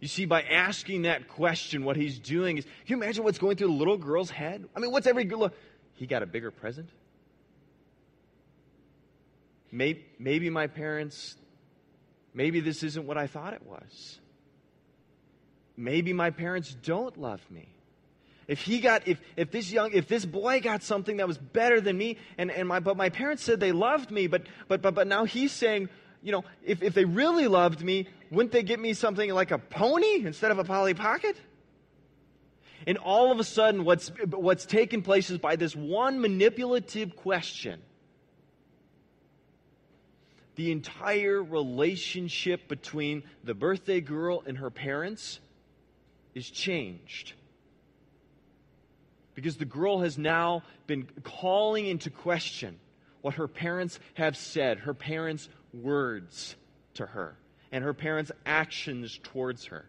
You 0.00 0.08
see, 0.08 0.26
by 0.26 0.42
asking 0.42 1.02
that 1.02 1.28
question, 1.28 1.84
what 1.84 1.96
he's 1.96 2.18
doing 2.18 2.58
is, 2.58 2.64
can 2.64 2.72
you 2.86 2.96
imagine 2.96 3.24
what's 3.24 3.38
going 3.38 3.56
through 3.56 3.68
the 3.68 3.72
little 3.72 3.96
girl's 3.96 4.30
head? 4.30 4.68
I 4.76 4.80
mean, 4.80 4.92
what's 4.92 5.06
every 5.06 5.24
girl? 5.24 5.50
He 5.94 6.06
got 6.06 6.22
a 6.22 6.26
bigger 6.26 6.50
present? 6.50 6.90
Maybe, 9.72 10.04
maybe 10.18 10.50
my 10.50 10.66
parents, 10.66 11.36
maybe 12.34 12.60
this 12.60 12.82
isn't 12.82 13.06
what 13.06 13.18
I 13.18 13.26
thought 13.26 13.52
it 13.52 13.66
was. 13.66 14.20
Maybe 15.76 16.12
my 16.12 16.30
parents 16.30 16.74
don't 16.82 17.16
love 17.18 17.40
me. 17.50 17.68
If 18.48 18.62
he 18.62 18.80
got, 18.80 19.08
if, 19.08 19.18
if 19.36 19.50
this 19.50 19.72
young, 19.72 19.92
if 19.92 20.06
this 20.06 20.24
boy 20.24 20.60
got 20.60 20.82
something 20.82 21.16
that 21.16 21.26
was 21.26 21.36
better 21.36 21.80
than 21.80 21.98
me, 21.98 22.16
and, 22.38 22.50
and 22.50 22.68
my, 22.68 22.78
but 22.78 22.96
my 22.96 23.08
parents 23.08 23.42
said 23.42 23.58
they 23.58 23.72
loved 23.72 24.10
me, 24.10 24.28
but, 24.28 24.42
but, 24.68 24.82
but, 24.82 24.94
but 24.94 25.08
now 25.08 25.24
he's 25.24 25.50
saying, 25.50 25.88
you 26.22 26.32
know, 26.32 26.44
if, 26.64 26.82
if 26.82 26.94
they 26.94 27.04
really 27.04 27.48
loved 27.48 27.82
me, 27.82 28.08
wouldn't 28.30 28.52
they 28.52 28.62
get 28.62 28.78
me 28.78 28.94
something 28.94 29.32
like 29.32 29.50
a 29.50 29.58
pony 29.58 30.24
instead 30.24 30.50
of 30.50 30.58
a 30.58 30.64
Polly 30.64 30.94
Pocket? 30.94 31.36
And 32.86 32.98
all 32.98 33.32
of 33.32 33.40
a 33.40 33.44
sudden, 33.44 33.84
what's, 33.84 34.12
what's 34.30 34.64
taken 34.64 35.02
place 35.02 35.28
is 35.28 35.38
by 35.38 35.56
this 35.56 35.74
one 35.74 36.20
manipulative 36.20 37.16
question, 37.16 37.80
the 40.56 40.72
entire 40.72 41.42
relationship 41.42 42.66
between 42.66 43.22
the 43.44 43.54
birthday 43.54 44.00
girl 44.00 44.42
and 44.46 44.58
her 44.58 44.70
parents 44.70 45.38
is 46.34 46.50
changed. 46.50 47.34
Because 49.34 49.56
the 49.56 49.66
girl 49.66 50.00
has 50.00 50.16
now 50.16 50.62
been 50.86 51.06
calling 51.22 51.86
into 51.86 52.10
question 52.10 52.78
what 53.20 53.34
her 53.34 53.48
parents 53.48 53.98
have 54.14 54.36
said, 54.36 54.78
her 54.78 54.94
parents' 54.94 55.48
words 55.74 56.56
to 56.94 57.04
her, 57.04 57.36
and 57.70 57.84
her 57.84 57.94
parents' 57.94 58.32
actions 58.46 59.20
towards 59.22 59.66
her. 59.66 59.84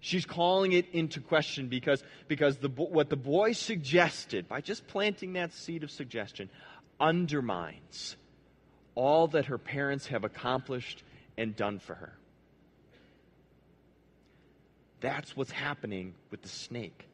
She's 0.00 0.26
calling 0.26 0.72
it 0.72 0.86
into 0.92 1.20
question 1.20 1.68
because, 1.68 2.02
because 2.26 2.58
the, 2.58 2.68
what 2.68 3.10
the 3.10 3.16
boy 3.16 3.52
suggested, 3.52 4.48
by 4.48 4.60
just 4.60 4.86
planting 4.88 5.34
that 5.34 5.52
seed 5.52 5.84
of 5.84 5.90
suggestion, 5.90 6.50
undermines 6.98 8.16
all 8.96 9.28
that 9.28 9.46
her 9.46 9.58
parents 9.58 10.08
have 10.08 10.24
accomplished 10.24 11.04
and 11.38 11.54
done 11.54 11.78
for 11.78 11.94
her. 11.94 12.12
That's 15.00 15.36
what's 15.36 15.52
happening 15.52 16.14
with 16.32 16.42
the 16.42 16.48
snake. 16.48 17.06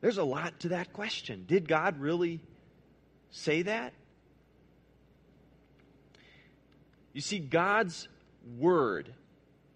There's 0.00 0.18
a 0.18 0.24
lot 0.24 0.60
to 0.60 0.68
that 0.68 0.92
question. 0.92 1.44
Did 1.48 1.66
God 1.66 1.98
really 1.98 2.40
say 3.30 3.62
that? 3.62 3.92
You 7.12 7.20
see, 7.20 7.38
God's 7.38 8.08
word 8.58 9.12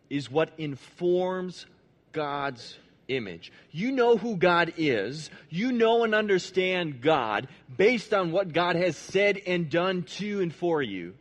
is 0.08 0.30
what 0.30 0.50
informs 0.56 1.66
God's 2.12 2.78
image. 3.08 3.52
You 3.70 3.92
know 3.92 4.16
who 4.16 4.36
God 4.36 4.74
is. 4.76 5.30
You 5.50 5.72
know 5.72 6.04
and 6.04 6.14
understand 6.14 7.00
God 7.00 7.48
based 7.76 8.14
on 8.14 8.32
what 8.32 8.52
God 8.52 8.76
has 8.76 8.96
said 8.96 9.40
and 9.46 9.70
done 9.70 10.02
to 10.02 10.40
and 10.40 10.54
for 10.54 10.82
you. 10.82 11.14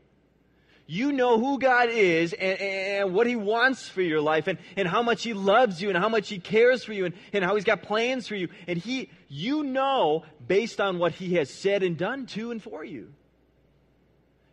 You 0.86 1.14
know 1.14 1.40
who 1.40 1.60
God 1.60 1.90
is 1.90 2.34
and, 2.34 2.60
and 2.60 3.14
what 3.14 3.26
He 3.26 3.36
wants 3.36 3.88
for 3.88 4.02
your 4.02 4.20
life 4.20 4.48
and, 4.48 4.60
and 4.76 4.88
how 4.88 5.02
much 5.02 5.24
He 5.24 5.34
loves 5.34 5.82
you 5.82 5.90
and 5.90 5.98
how 5.98 6.10
much 6.10 6.28
He 6.28 6.40
cares 6.40 6.84
for 6.84 6.94
you 6.94 7.06
and, 7.06 7.16
and 7.32 7.44
how 7.44 7.56
He's 7.56 7.64
got 7.64 7.84
plans 7.84 8.28
for 8.28 8.36
you. 8.36 8.50
And 8.68 8.78
He, 8.78 9.10
you 9.30 9.64
know 9.64 10.24
based 10.46 10.82
on 10.82 11.00
what 11.00 11.14
He 11.14 11.36
has 11.36 11.50
said 11.50 11.84
and 11.84 11.98
done 11.98 12.26
to 12.28 12.52
and 12.52 12.62
for 12.62 12.84
you. 12.84 13.14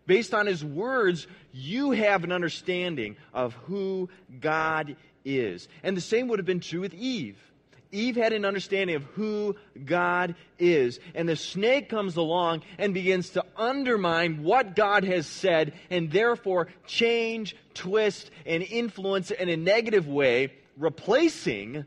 Based 0.06 0.32
on 0.32 0.46
His 0.46 0.64
words, 0.64 1.26
you 1.52 1.90
have 1.90 2.22
an 2.22 2.32
understanding 2.32 3.16
of 3.34 3.54
who 3.64 4.08
God 4.40 4.96
is. 5.24 5.68
And 5.82 5.96
the 5.96 6.00
same 6.00 6.28
would 6.28 6.38
have 6.38 6.46
been 6.46 6.60
true 6.60 6.80
with 6.80 6.94
Eve. 6.94 7.36
Eve 7.92 8.16
had 8.16 8.32
an 8.32 8.44
understanding 8.44 8.96
of 8.96 9.02
who 9.02 9.56
God 9.84 10.34
is. 10.58 11.00
And 11.14 11.28
the 11.28 11.36
snake 11.36 11.88
comes 11.88 12.16
along 12.16 12.62
and 12.78 12.94
begins 12.94 13.30
to 13.30 13.44
undermine 13.56 14.42
what 14.42 14.76
God 14.76 15.04
has 15.04 15.26
said 15.26 15.74
and 15.90 16.10
therefore 16.10 16.68
change, 16.86 17.56
twist, 17.74 18.30
and 18.46 18.62
influence 18.62 19.30
in 19.30 19.48
a 19.48 19.56
negative 19.56 20.06
way, 20.06 20.52
replacing 20.76 21.84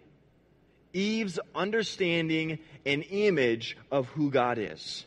Eve's 0.91 1.39
understanding 1.55 2.59
and 2.85 3.03
image 3.09 3.77
of 3.91 4.07
who 4.09 4.29
God 4.29 4.57
is. 4.59 5.05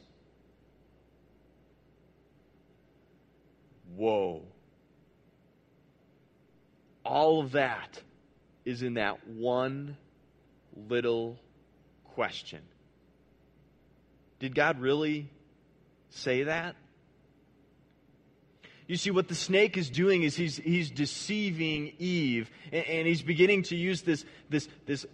Whoa. 3.96 4.42
All 7.04 7.40
of 7.40 7.52
that 7.52 8.02
is 8.66 8.82
in 8.82 8.94
that 8.94 9.26
one 9.28 9.96
little 10.88 11.38
question. 12.04 12.60
Did 14.40 14.54
God 14.54 14.80
really 14.80 15.30
say 16.10 16.42
that? 16.42 16.76
You 18.86 18.96
see, 18.96 19.10
what 19.10 19.28
the 19.28 19.34
snake 19.34 19.76
is 19.76 19.88
doing 19.88 20.22
is 20.22 20.36
he's, 20.36 20.56
he's 20.56 20.90
deceiving 20.90 21.94
Eve, 21.98 22.50
and, 22.70 22.86
and 22.86 23.06
he's 23.06 23.22
beginning 23.22 23.62
to 23.64 23.76
use 23.76 24.02
this, 24.02 24.24
this, 24.48 24.68
this 24.84 25.06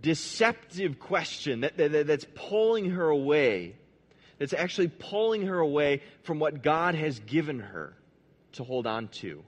deceptive 0.00 0.98
question 0.98 1.60
that, 1.60 1.76
that, 1.76 2.06
that's 2.06 2.26
pulling 2.34 2.90
her 2.90 3.08
away, 3.08 3.74
that's 4.38 4.54
actually 4.54 4.88
pulling 4.88 5.46
her 5.46 5.58
away 5.58 6.02
from 6.22 6.38
what 6.38 6.62
God 6.62 6.94
has 6.94 7.18
given 7.20 7.60
her 7.60 7.94
to 8.52 8.64
hold 8.64 8.86
on 8.86 9.08
to 9.08 9.42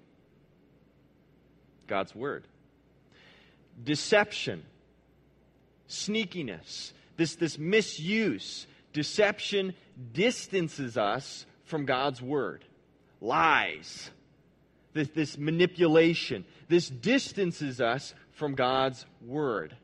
God's 1.86 2.14
Word. 2.14 2.46
Deception, 3.82 4.64
sneakiness, 5.88 6.92
this, 7.16 7.36
this 7.36 7.58
misuse, 7.58 8.66
deception 8.92 9.74
distances 10.12 10.96
us 10.96 11.46
from 11.64 11.84
God's 11.84 12.20
Word 12.22 12.64
lies, 13.20 14.10
this, 14.92 15.08
this 15.08 15.38
manipulation. 15.38 16.44
This 16.68 16.88
distances 16.88 17.80
us 17.80 18.14
from 18.32 18.54
God's 18.54 19.04
Word. 19.24 19.76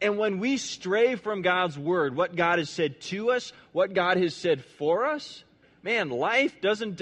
And 0.00 0.18
when 0.18 0.38
we 0.38 0.56
stray 0.56 1.16
from 1.16 1.42
God's 1.42 1.78
Word, 1.78 2.16
what 2.16 2.34
God 2.34 2.58
has 2.58 2.70
said 2.70 3.00
to 3.02 3.30
us, 3.32 3.52
what 3.72 3.94
God 3.94 4.16
has 4.16 4.34
said 4.34 4.64
for 4.64 5.06
us, 5.06 5.44
man, 5.82 6.10
life 6.10 6.60
doesn't, 6.60 7.00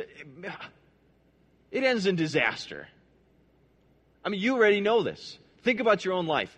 it 1.71 1.85
ends 1.85 2.07
in 2.07 2.17
disaster. 2.17 2.89
I 4.25 4.29
mean, 4.29 4.41
you 4.41 4.55
already 4.55 4.81
know 4.81 5.03
this. 5.03 5.39
Think 5.63 5.81
about 5.81 6.05
your 6.05 6.15
own 6.15 6.27
life. 6.27 6.57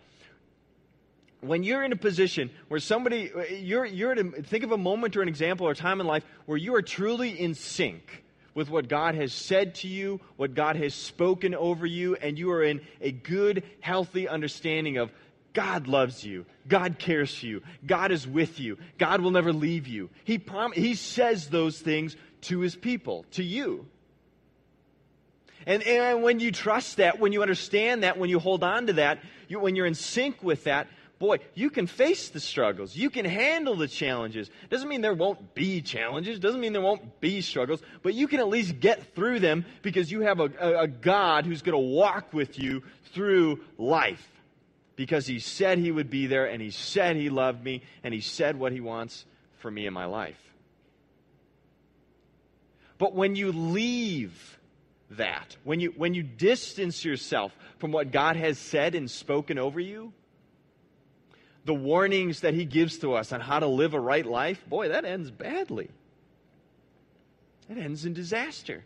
When 1.41 1.63
you're 1.63 1.85
in 1.85 1.93
a 1.93 1.97
position 1.97 2.51
where 2.69 2.81
somebody, 2.81 3.31
you're, 3.61 3.85
you're 3.85 4.13
at 4.13 4.19
a, 4.19 4.25
think 4.43 4.65
of 4.65 4.73
a 4.73 4.79
moment 4.79 5.17
or 5.17 5.23
an 5.23 5.29
example 5.29 5.67
or 5.67 5.75
time 5.75 6.01
in 6.01 6.07
life 6.07 6.25
where 6.47 6.57
you 6.57 6.75
are 6.75 6.83
truly 6.83 7.39
in 7.39 7.55
sync 7.55 8.25
with 8.55 8.71
what 8.71 8.89
God 8.89 9.15
has 9.15 9.33
said 9.33 9.75
to 9.77 9.89
you, 9.89 10.21
what 10.37 10.55
God 10.55 10.77
has 10.77 10.95
spoken 10.95 11.55
over 11.55 11.85
you, 11.85 12.15
and 12.17 12.39
you 12.39 12.51
are 12.53 12.63
in 12.63 12.81
a 13.01 13.11
good, 13.13 13.63
healthy 13.81 14.27
understanding 14.29 14.97
of 14.97 15.11
God 15.53 15.87
loves 15.87 16.25
you. 16.25 16.47
God 16.67 16.99
cares 16.99 17.35
for 17.35 17.47
you. 17.47 17.63
God 17.85 18.11
is 18.11 18.27
with 18.27 18.59
you. 18.59 18.79
God 18.97 19.21
will 19.21 19.31
never 19.31 19.53
leave 19.53 19.87
you. 19.87 20.09
He, 20.25 20.39
prom- 20.39 20.73
he 20.73 20.95
says 20.95 21.49
those 21.49 21.79
things 21.79 22.17
to 22.43 22.61
his 22.61 22.75
people, 22.75 23.27
to 23.33 23.43
you. 23.43 23.87
And, 25.67 25.83
and 25.83 26.23
when 26.23 26.41
you 26.41 26.53
trust 26.53 26.99
that, 26.99 27.19
when 27.19 27.33
you 27.33 27.43
understand 27.43 28.03
that, 28.03 28.19
when 28.19 28.31
you 28.31 28.39
hold 28.39 28.63
on 28.63 28.87
to 28.89 28.95
that, 28.95 29.21
you, 29.49 29.61
when 29.61 29.77
you're 29.77 29.87
in 29.87 29.95
sync 29.95 30.43
with 30.43 30.65
that, 30.65 30.89
boy, 31.19 31.39
you 31.55 31.71
can 31.71 31.87
face 31.87 32.29
the 32.29 32.41
struggles. 32.41 32.97
You 32.97 33.09
can 33.09 33.25
handle 33.25 33.77
the 33.77 33.89
challenges. 33.89 34.51
Doesn't 34.69 34.89
mean 34.89 35.01
there 35.01 35.15
won't 35.15 35.55
be 35.55 35.81
challenges. 35.81 36.39
Doesn't 36.39 36.61
mean 36.61 36.73
there 36.73 36.83
won't 36.83 37.21
be 37.21 37.41
struggles. 37.41 37.81
But 38.03 38.15
you 38.15 38.29
can 38.29 38.41
at 38.41 38.49
least 38.49 38.81
get 38.81 39.15
through 39.15 39.41
them 39.41 39.65
because 39.83 40.11
you 40.11 40.21
have 40.21 40.41
a, 40.41 40.51
a, 40.61 40.79
a 40.83 40.89
God 40.89 41.47
who's 41.47 41.63
going 41.63 41.75
to 41.75 41.79
walk 41.79 42.33
with 42.33 42.59
you 42.59 42.83
through 43.13 43.61
life. 43.79 44.31
Because 44.97 45.27
he 45.27 45.41
said 45.41 45.79
he 45.79 45.91
would 45.91 46.11
be 46.11 46.27
there 46.27 46.47
and 46.47 46.63
he 46.63 46.71
said 46.71 47.17
he 47.17 47.29
loved 47.29 47.65
me 47.65 47.83
and 48.05 48.15
he 48.15 48.21
said 48.21 48.59
what 48.59 48.73
he 48.73 48.81
wants 48.81 49.25
for 49.59 49.71
me 49.71 49.87
in 49.87 49.93
my 49.93 50.05
life. 50.05 50.39
But 52.99 53.15
when 53.15 53.35
you 53.35 53.51
leave 53.51 54.59
that, 55.11 55.57
when 55.65 55.81
you, 55.81 55.93
when 55.97 56.15
you 56.15 56.23
distance 56.23 57.05
yourself 57.05 57.57
from 57.79 57.93
what 57.93 58.11
God 58.11 58.37
has 58.37 58.59
said 58.59 58.95
and 58.95 59.11
spoken 59.11 59.59
over 59.59 59.81
you, 59.81 60.13
the 61.65 61.75
warnings 61.75 62.41
that 62.41 62.55
he 62.55 62.65
gives 62.65 62.99
to 62.99 63.15
us 63.15 63.33
on 63.33 63.41
how 63.41 63.59
to 63.59 63.67
live 63.67 63.95
a 63.95 64.01
right 64.01 64.27
life, 64.27 64.63
boy, 64.69 64.89
that 64.89 65.05
ends 65.05 65.31
badly. 65.31 65.89
It 67.71 67.79
ends 67.79 68.05
in 68.05 68.13
disaster. 68.13 68.85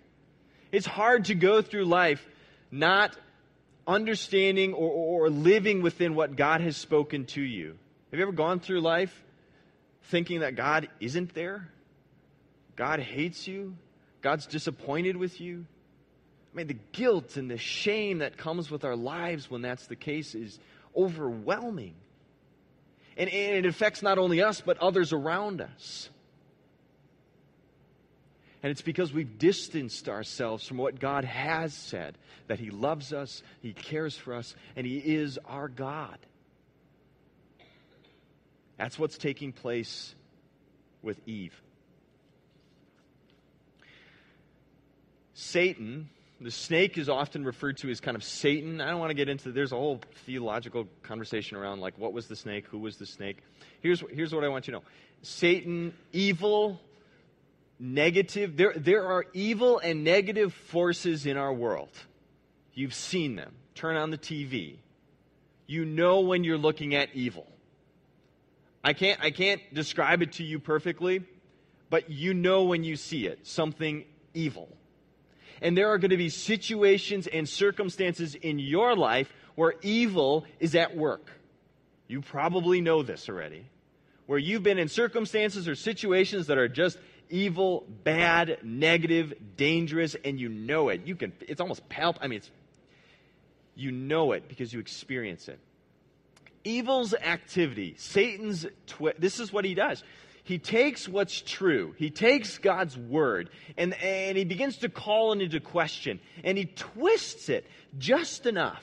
It's 0.71 0.87
hard 0.87 1.27
to 1.27 1.35
go 1.35 1.63
through 1.63 1.87
life 1.87 2.25
not 2.71 3.17
understanding 3.87 4.75
or, 4.75 4.91
or 4.91 5.31
living 5.31 5.83
within 5.83 6.15
what 6.15 6.37
God 6.37 6.61
has 6.61 6.77
spoken 6.77 7.25
to 7.27 7.41
you. 7.41 7.79
Have 8.11 8.19
you 8.19 8.23
ever 8.23 8.33
gone 8.33 8.61
through 8.61 8.81
life 8.81 9.25
thinking 10.05 10.41
that 10.41 10.55
God 10.55 10.89
isn't 11.01 11.35
there? 11.35 11.69
God 12.77 13.01
hates 13.01 13.49
you? 13.49 13.77
God's 14.21 14.47
disappointed 14.47 15.17
with 15.17 15.41
you? 15.41 15.67
I 16.53 16.57
mean, 16.57 16.67
the 16.67 16.79
guilt 16.93 17.37
and 17.37 17.51
the 17.51 17.59
shame 17.59 18.19
that 18.19 18.37
comes 18.37 18.71
with 18.71 18.85
our 18.85 18.97
lives 18.97 19.51
when 19.51 19.63
that's 19.63 19.87
the 19.87 19.97
case 19.97 20.35
is 20.35 20.59
overwhelming. 20.97 21.95
And, 23.17 23.29
and 23.29 23.57
it 23.57 23.67
affects 23.67 24.03
not 24.03 24.19
only 24.19 24.43
us, 24.43 24.61
but 24.61 24.79
others 24.79 25.13
around 25.13 25.61
us. 25.61 26.09
And 28.63 28.71
it's 28.71 28.83
because 28.83 29.13
we've 29.13 29.39
distanced 29.39 30.09
ourselves 30.09 30.67
from 30.67 30.79
what 30.79 30.99
God 30.99 31.25
has 31.25 31.75
said 31.75 32.19
that 32.49 32.59
He 32.59 32.71
loves 32.71 33.13
us, 33.13 33.43
He 33.61 33.73
cares 33.73 34.17
for 34.17 34.35
us, 34.35 34.55
and 34.75 34.87
He 34.87 34.99
is 34.99 35.39
our 35.45 35.69
God. 35.69 36.19
That's 38.79 38.99
what's 38.99 39.19
taking 39.19 39.53
place 39.53 40.15
with 41.03 41.21
Eve. 41.27 41.61
Satan 45.35 46.09
the 46.41 46.51
snake 46.51 46.99
is 46.99 47.09
often 47.09 47.45
referred 47.45 47.79
to 47.79 47.91
as 47.91 48.01
kind 48.01 48.17
of 48.17 48.23
Satan. 48.23 48.81
I 48.81 48.91
don't 48.91 49.01
want 49.01 49.11
to 49.11 49.15
get 49.15 49.29
into 49.29 49.51
there's 49.51 49.73
a 49.73 49.77
whole 49.77 50.01
theological 50.25 50.87
conversation 51.03 51.57
around 51.57 51.81
like 51.81 51.99
what 51.99 52.13
was 52.13 52.29
the 52.29 52.37
snake, 52.37 52.67
who 52.67 52.79
was 52.79 52.97
the 52.97 53.07
snake. 53.07 53.39
Here's 53.81 54.03
here's 54.13 54.33
what 54.33 54.45
I 54.45 54.49
want 54.49 54.67
you 54.67 54.73
to 54.75 54.79
know. 54.79 54.85
Satan, 55.23 55.95
evil, 56.13 56.81
negative, 57.81 58.57
there 58.57 58.73
there 58.77 59.05
are 59.07 59.27
evil 59.33 59.79
and 59.79 60.05
negative 60.05 60.55
forces 60.55 61.27
in 61.27 61.37
our 61.37 61.53
world. 61.53 61.91
You've 62.73 62.95
seen 62.95 63.35
them. 63.35 63.55
Turn 63.75 63.97
on 63.97 64.11
the 64.11 64.19
TV. 64.19 64.77
You 65.67 65.85
know 65.85 66.21
when 66.21 66.45
you're 66.45 66.59
looking 66.59 66.95
at 66.95 67.09
evil. 67.15 67.47
I 68.85 68.93
can't 68.93 69.21
I 69.21 69.33
can't 69.33 69.61
describe 69.75 70.23
it 70.23 70.35
to 70.35 70.45
you 70.45 70.61
perfectly, 70.61 71.25
but 71.91 72.11
you 72.11 72.33
know 72.33 72.63
when 72.63 72.85
you 72.85 72.95
see 72.95 73.27
it, 73.27 73.45
something 73.45 74.05
evil 74.35 74.78
and 75.61 75.77
there 75.77 75.89
are 75.93 75.99
going 75.99 76.11
to 76.11 76.17
be 76.17 76.29
situations 76.29 77.27
and 77.27 77.49
circumstances 77.49 78.35
in 78.35 78.59
your 78.59 78.97
life 78.97 79.33
where 79.55 79.75
evil 79.83 80.45
is 80.61 80.75
at 80.75 80.97
work. 80.97 81.31
You 82.07 82.23
probably 82.23 82.81
know 82.81 83.03
this 83.03 83.29
already. 83.29 83.67
Where 84.27 84.39
you've 84.39 84.63
been 84.63 84.79
in 84.79 84.89
circumstances 84.89 85.69
or 85.69 85.75
situations 85.75 86.47
that 86.49 86.59
are 86.59 86.69
just 86.69 86.99
evil, 87.31 87.87
bad, 88.05 88.59
negative, 88.63 89.35
dangerous, 89.57 90.17
and 90.25 90.39
you 90.39 90.49
know 90.49 90.89
it. 90.91 91.03
You 91.07 91.17
can, 91.17 91.33
it's 91.41 91.61
almost 91.61 91.89
palpable. 91.89 92.25
I 92.25 92.29
mean, 92.29 92.39
it's, 92.39 92.51
you 93.75 93.91
know 93.91 94.33
it 94.33 94.49
because 94.49 94.73
you 94.73 94.81
experience 94.81 95.49
it. 95.49 95.59
Evil's 96.65 97.15
activity, 97.15 97.95
Satan's, 97.97 98.67
twi- 98.87 99.15
this 99.19 99.41
is 99.41 99.53
what 99.53 99.65
he 99.65 99.75
does 99.75 100.03
he 100.49 100.59
takes 100.59 101.07
what's 101.07 101.43
true, 101.43 101.95
he 101.99 102.09
takes 102.09 102.57
God's 102.57 102.97
word, 102.97 103.51
and, 103.77 103.93
and 104.03 104.39
he 104.39 104.45
begins 104.45 104.79
to 104.79 104.89
call 104.89 105.35
it 105.35 105.43
into 105.43 105.61
question, 105.61 106.21
and 106.43 106.57
he 106.57 106.65
twists 106.65 107.51
it 107.51 107.67
just 107.99 108.47
enough 108.47 108.83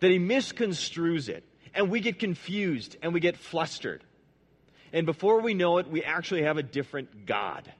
that 0.00 0.10
he 0.10 0.18
misconstrues 0.18 1.28
it, 1.28 1.44
and 1.72 1.88
we 1.88 2.00
get 2.00 2.18
confused 2.18 2.96
and 3.00 3.14
we 3.14 3.20
get 3.20 3.36
flustered. 3.36 4.02
And 4.92 5.06
before 5.06 5.40
we 5.40 5.54
know 5.54 5.78
it, 5.78 5.88
we 5.88 6.02
actually 6.02 6.42
have 6.42 6.58
a 6.58 6.64
different 6.64 7.26
God. 7.26 7.72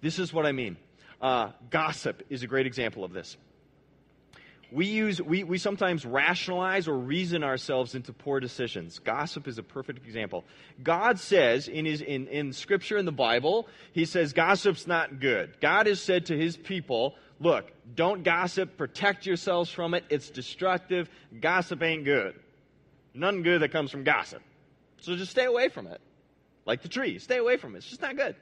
This 0.00 0.18
is 0.18 0.32
what 0.32 0.46
I 0.46 0.52
mean. 0.52 0.76
Uh, 1.20 1.52
gossip 1.70 2.24
is 2.28 2.42
a 2.42 2.48
great 2.48 2.66
example 2.66 3.04
of 3.04 3.12
this 3.12 3.36
we 4.72 4.86
use 4.86 5.20
we, 5.20 5.44
we 5.44 5.58
sometimes 5.58 6.04
rationalize 6.04 6.86
or 6.88 6.96
reason 6.96 7.42
ourselves 7.42 7.94
into 7.94 8.12
poor 8.12 8.40
decisions. 8.40 8.98
Gossip 8.98 9.48
is 9.48 9.58
a 9.58 9.62
perfect 9.62 10.06
example. 10.06 10.44
God 10.82 11.18
says 11.18 11.68
in 11.68 11.84
his 11.84 12.00
in, 12.00 12.28
in 12.28 12.52
scripture 12.52 12.96
in 12.96 13.04
the 13.04 13.12
bible 13.12 13.68
he 13.92 14.04
says 14.04 14.32
gossip's 14.32 14.86
not 14.86 15.20
good. 15.20 15.60
God 15.60 15.86
has 15.86 16.00
said 16.00 16.26
to 16.26 16.36
his 16.36 16.56
people 16.56 17.16
look 17.40 17.70
don't 17.94 18.22
gossip. 18.22 18.76
Protect 18.76 19.26
yourselves 19.26 19.70
from 19.70 19.94
it. 19.94 20.04
It's 20.08 20.30
destructive. 20.30 21.08
Gossip 21.40 21.82
ain't 21.82 22.04
good. 22.04 22.34
None 23.12 23.42
good 23.42 23.62
that 23.62 23.72
comes 23.72 23.90
from 23.90 24.04
gossip. 24.04 24.42
So 25.00 25.16
just 25.16 25.32
stay 25.32 25.46
away 25.46 25.68
from 25.68 25.88
it. 25.88 26.00
Like 26.64 26.82
the 26.82 26.88
tree 26.88 27.18
stay 27.18 27.38
away 27.38 27.56
from 27.56 27.74
it. 27.74 27.78
It's 27.78 27.88
just 27.88 28.02
not 28.02 28.16
good. 28.16 28.36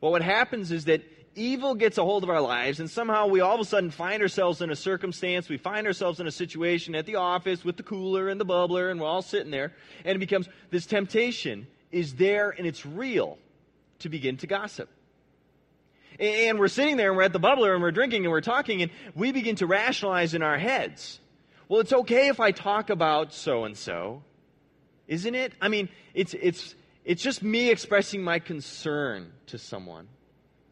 Well 0.00 0.12
what 0.12 0.22
happens 0.22 0.70
is 0.70 0.84
that 0.84 1.02
evil 1.34 1.74
gets 1.74 1.98
a 1.98 2.02
hold 2.02 2.22
of 2.22 2.30
our 2.30 2.40
lives, 2.40 2.80
and 2.80 2.90
somehow 2.90 3.26
we 3.26 3.40
all 3.40 3.54
of 3.54 3.60
a 3.60 3.64
sudden 3.64 3.90
find 3.90 4.22
ourselves 4.22 4.60
in 4.60 4.70
a 4.70 4.76
circumstance, 4.76 5.48
we 5.48 5.56
find 5.56 5.86
ourselves 5.86 6.20
in 6.20 6.26
a 6.26 6.30
situation 6.30 6.94
at 6.94 7.06
the 7.06 7.16
office 7.16 7.64
with 7.64 7.76
the 7.76 7.82
cooler 7.82 8.28
and 8.28 8.40
the 8.40 8.46
bubbler, 8.46 8.90
and 8.90 9.00
we're 9.00 9.06
all 9.06 9.22
sitting 9.22 9.50
there, 9.50 9.72
and 10.04 10.16
it 10.16 10.18
becomes 10.18 10.48
this 10.70 10.86
temptation 10.86 11.66
is 11.90 12.14
there 12.14 12.50
and 12.50 12.66
it's 12.66 12.84
real 12.84 13.38
to 14.00 14.08
begin 14.08 14.36
to 14.38 14.46
gossip. 14.46 14.88
And 16.20 16.58
we're 16.58 16.68
sitting 16.68 16.96
there 16.96 17.08
and 17.08 17.16
we're 17.16 17.24
at 17.24 17.32
the 17.32 17.40
bubbler 17.40 17.72
and 17.74 17.82
we're 17.82 17.92
drinking 17.92 18.24
and 18.24 18.32
we're 18.32 18.40
talking 18.40 18.82
and 18.82 18.90
we 19.14 19.30
begin 19.32 19.56
to 19.56 19.66
rationalize 19.66 20.34
in 20.34 20.42
our 20.42 20.58
heads. 20.58 21.20
Well, 21.68 21.80
it's 21.80 21.92
okay 21.92 22.28
if 22.28 22.40
I 22.40 22.50
talk 22.50 22.90
about 22.90 23.32
so 23.32 23.64
and 23.64 23.76
so, 23.76 24.22
isn't 25.06 25.34
it? 25.34 25.52
I 25.60 25.68
mean, 25.68 25.88
it's, 26.14 26.34
it's, 26.34 26.74
it's 27.04 27.22
just 27.22 27.42
me 27.42 27.70
expressing 27.70 28.22
my 28.22 28.38
concern 28.38 29.32
to 29.46 29.58
someone. 29.58 30.08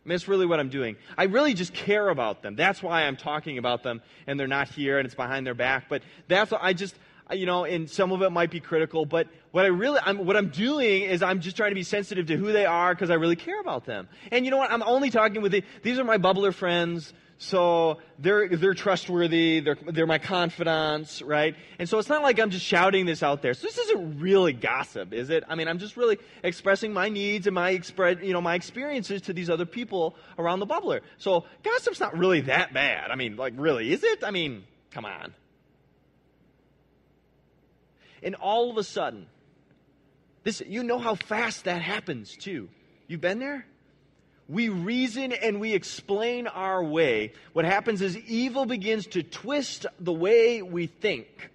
I 0.06 0.08
mean, 0.08 0.14
that's 0.14 0.28
really 0.28 0.46
what 0.46 0.60
I'm 0.60 0.68
doing. 0.68 0.94
I 1.18 1.24
really 1.24 1.52
just 1.52 1.74
care 1.74 2.08
about 2.10 2.40
them. 2.40 2.54
That's 2.54 2.80
why 2.80 3.02
I'm 3.02 3.16
talking 3.16 3.58
about 3.58 3.82
them 3.82 4.00
and 4.28 4.38
they're 4.38 4.46
not 4.46 4.68
here 4.68 4.98
and 4.98 5.06
it's 5.06 5.16
behind 5.16 5.44
their 5.44 5.54
back. 5.54 5.88
But 5.88 6.02
that's, 6.28 6.52
I 6.52 6.74
just, 6.74 6.94
you 7.32 7.44
know, 7.44 7.64
and 7.64 7.90
some 7.90 8.12
of 8.12 8.22
it 8.22 8.30
might 8.30 8.52
be 8.52 8.60
critical, 8.60 9.04
but 9.04 9.26
what 9.50 9.64
I 9.64 9.68
really, 9.68 9.98
I'm, 10.00 10.24
what 10.24 10.36
I'm 10.36 10.50
doing 10.50 11.02
is 11.02 11.24
I'm 11.24 11.40
just 11.40 11.56
trying 11.56 11.72
to 11.72 11.74
be 11.74 11.82
sensitive 11.82 12.28
to 12.28 12.36
who 12.36 12.52
they 12.52 12.66
are 12.66 12.94
because 12.94 13.10
I 13.10 13.14
really 13.14 13.34
care 13.34 13.60
about 13.60 13.84
them. 13.84 14.06
And 14.30 14.44
you 14.44 14.52
know 14.52 14.58
what? 14.58 14.70
I'm 14.70 14.84
only 14.84 15.10
talking 15.10 15.42
with 15.42 15.50
the, 15.50 15.64
these 15.82 15.98
are 15.98 16.04
my 16.04 16.18
bubbler 16.18 16.54
friends. 16.54 17.12
So 17.38 17.98
they're, 18.18 18.48
they're 18.48 18.74
trustworthy. 18.74 19.60
They're, 19.60 19.76
they're 19.86 20.06
my 20.06 20.18
confidants, 20.18 21.20
right? 21.20 21.54
And 21.78 21.88
so 21.88 21.98
it's 21.98 22.08
not 22.08 22.22
like 22.22 22.38
I'm 22.38 22.50
just 22.50 22.64
shouting 22.64 23.04
this 23.04 23.22
out 23.22 23.42
there. 23.42 23.52
So 23.52 23.66
this 23.66 23.76
isn't 23.76 24.20
really 24.20 24.54
gossip, 24.54 25.12
is 25.12 25.28
it? 25.28 25.44
I 25.46 25.54
mean, 25.54 25.68
I'm 25.68 25.78
just 25.78 25.96
really 25.96 26.18
expressing 26.42 26.92
my 26.94 27.10
needs 27.10 27.46
and 27.46 27.54
my 27.54 27.70
express, 27.70 28.18
you 28.22 28.32
know, 28.32 28.40
my 28.40 28.54
experiences 28.54 29.22
to 29.22 29.34
these 29.34 29.50
other 29.50 29.66
people 29.66 30.16
around 30.38 30.60
the 30.60 30.66
bubbler. 30.66 31.00
So 31.18 31.44
gossip's 31.62 32.00
not 32.00 32.16
really 32.16 32.40
that 32.42 32.72
bad. 32.72 33.10
I 33.10 33.16
mean, 33.16 33.36
like, 33.36 33.52
really, 33.56 33.92
is 33.92 34.02
it? 34.02 34.24
I 34.24 34.30
mean, 34.30 34.64
come 34.90 35.04
on. 35.04 35.34
And 38.22 38.34
all 38.34 38.70
of 38.70 38.78
a 38.78 38.84
sudden, 38.84 39.26
this, 40.42 40.62
you 40.66 40.82
know 40.82 40.98
how 40.98 41.16
fast 41.16 41.64
that 41.64 41.82
happens 41.82 42.34
too. 42.34 42.70
You've 43.08 43.20
been 43.20 43.40
there? 43.40 43.66
We 44.48 44.68
reason 44.68 45.32
and 45.32 45.60
we 45.60 45.74
explain 45.74 46.46
our 46.46 46.82
way, 46.82 47.32
what 47.52 47.64
happens 47.64 48.00
is 48.00 48.16
evil 48.16 48.64
begins 48.64 49.06
to 49.08 49.22
twist 49.22 49.86
the 49.98 50.12
way 50.12 50.62
we 50.62 50.86
think. 50.86 51.50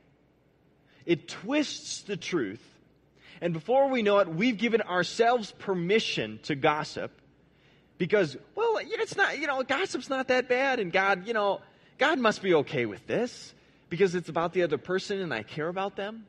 It 1.06 1.28
twists 1.28 2.02
the 2.02 2.18
truth. 2.18 2.66
And 3.40 3.54
before 3.54 3.90
we 3.90 4.04
know 4.04 4.20
it, 4.20 4.28
we've 4.28 4.58
given 4.58 4.82
ourselves 4.82 5.52
permission 5.52 6.40
to 6.44 6.56
gossip 6.56 7.12
because, 7.98 8.38
well, 8.56 8.80
it's 8.82 9.16
not, 9.16 9.40
you 9.40 9.48
know, 9.48 9.64
gossip's 9.64 10.10
not 10.10 10.28
that 10.28 10.48
bad. 10.50 10.80
And 10.80 10.92
God, 10.92 11.28
you 11.28 11.34
know, 11.34 11.62
God 11.98 12.20
must 12.20 12.42
be 12.42 12.54
okay 12.56 12.86
with 12.86 13.06
this 13.08 13.54
because 13.90 14.16
it's 14.16 14.30
about 14.30 14.54
the 14.54 14.64
other 14.64 14.78
person 14.78 15.22
and 15.22 15.34
I 15.34 15.44
care 15.44 15.68
about 15.68 15.96
them. 15.96 16.26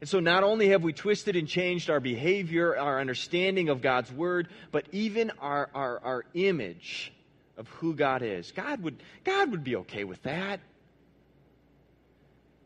And 0.00 0.08
so 0.08 0.18
not 0.18 0.42
only 0.42 0.68
have 0.70 0.82
we 0.82 0.92
twisted 0.92 1.36
and 1.36 1.46
changed 1.46 1.90
our 1.90 2.00
behavior, 2.00 2.76
our 2.76 3.00
understanding 3.00 3.68
of 3.68 3.82
God's 3.82 4.10
word, 4.10 4.48
but 4.72 4.86
even 4.92 5.30
our, 5.40 5.68
our, 5.74 6.00
our 6.02 6.24
image 6.32 7.12
of 7.58 7.68
who 7.68 7.94
God 7.94 8.22
is. 8.22 8.52
God 8.52 8.82
would, 8.82 9.02
God 9.24 9.50
would 9.50 9.62
be 9.62 9.76
okay 9.76 10.04
with 10.04 10.22
that. 10.22 10.60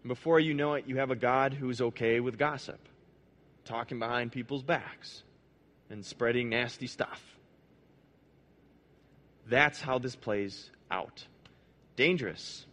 And 0.02 0.08
before 0.08 0.38
you 0.38 0.54
know 0.54 0.74
it, 0.74 0.86
you 0.86 0.98
have 0.98 1.10
a 1.10 1.16
God 1.16 1.52
who's 1.52 1.80
okay 1.80 2.20
with 2.20 2.38
gossip, 2.38 2.78
talking 3.64 3.98
behind 3.98 4.30
people's 4.30 4.62
backs 4.62 5.24
and 5.90 6.04
spreading 6.04 6.50
nasty 6.50 6.86
stuff. 6.86 7.20
That's 9.48 9.80
how 9.80 9.98
this 9.98 10.14
plays 10.14 10.70
out. 10.88 11.26
Dangerous. 11.96 12.64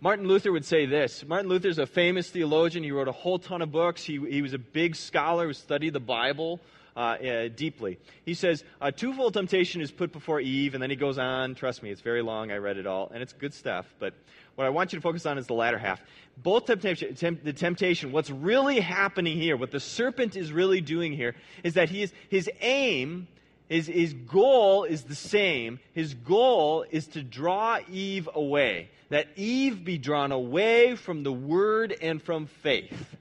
Martin 0.00 0.28
Luther 0.28 0.52
would 0.52 0.64
say 0.64 0.84
this. 0.84 1.24
Martin 1.26 1.48
Luther 1.48 1.68
is 1.68 1.78
a 1.78 1.86
famous 1.86 2.28
theologian. 2.28 2.84
He 2.84 2.90
wrote 2.90 3.08
a 3.08 3.12
whole 3.12 3.38
ton 3.38 3.62
of 3.62 3.72
books. 3.72 4.04
He, 4.04 4.18
he 4.18 4.42
was 4.42 4.52
a 4.52 4.58
big 4.58 4.94
scholar 4.94 5.46
who 5.46 5.54
studied 5.54 5.94
the 5.94 6.00
Bible 6.00 6.60
uh, 6.94 7.00
uh, 7.00 7.48
deeply. 7.48 7.98
He 8.26 8.34
says, 8.34 8.62
a 8.80 8.92
twofold 8.92 9.32
temptation 9.32 9.80
is 9.80 9.90
put 9.90 10.12
before 10.12 10.38
Eve, 10.38 10.74
and 10.74 10.82
then 10.82 10.90
he 10.90 10.96
goes 10.96 11.16
on. 11.16 11.54
Trust 11.54 11.82
me, 11.82 11.90
it's 11.90 12.02
very 12.02 12.20
long. 12.20 12.52
I 12.52 12.56
read 12.56 12.76
it 12.76 12.86
all, 12.86 13.10
and 13.12 13.22
it's 13.22 13.32
good 13.32 13.54
stuff. 13.54 13.86
But 13.98 14.12
what 14.54 14.66
I 14.66 14.70
want 14.70 14.92
you 14.92 14.98
to 14.98 15.02
focus 15.02 15.24
on 15.24 15.38
is 15.38 15.46
the 15.46 15.54
latter 15.54 15.78
half. 15.78 16.02
Both 16.36 16.66
temptation, 16.66 17.14
temp, 17.14 17.42
the 17.42 17.54
temptation, 17.54 18.12
what's 18.12 18.30
really 18.30 18.80
happening 18.80 19.38
here, 19.38 19.56
what 19.56 19.70
the 19.70 19.80
serpent 19.80 20.36
is 20.36 20.52
really 20.52 20.82
doing 20.82 21.12
here, 21.12 21.34
is 21.64 21.74
that 21.74 21.88
he 21.88 22.02
is, 22.02 22.12
his 22.28 22.50
aim 22.60 23.28
his, 23.68 23.86
his 23.86 24.14
goal 24.14 24.84
is 24.84 25.02
the 25.02 25.14
same. 25.14 25.80
His 25.92 26.14
goal 26.14 26.84
is 26.90 27.08
to 27.08 27.22
draw 27.22 27.78
Eve 27.90 28.28
away, 28.32 28.90
that 29.08 29.28
Eve 29.36 29.84
be 29.84 29.98
drawn 29.98 30.32
away 30.32 30.96
from 30.96 31.22
the 31.22 31.32
word 31.32 31.96
and 32.00 32.22
from 32.22 32.46
faith. 32.46 33.16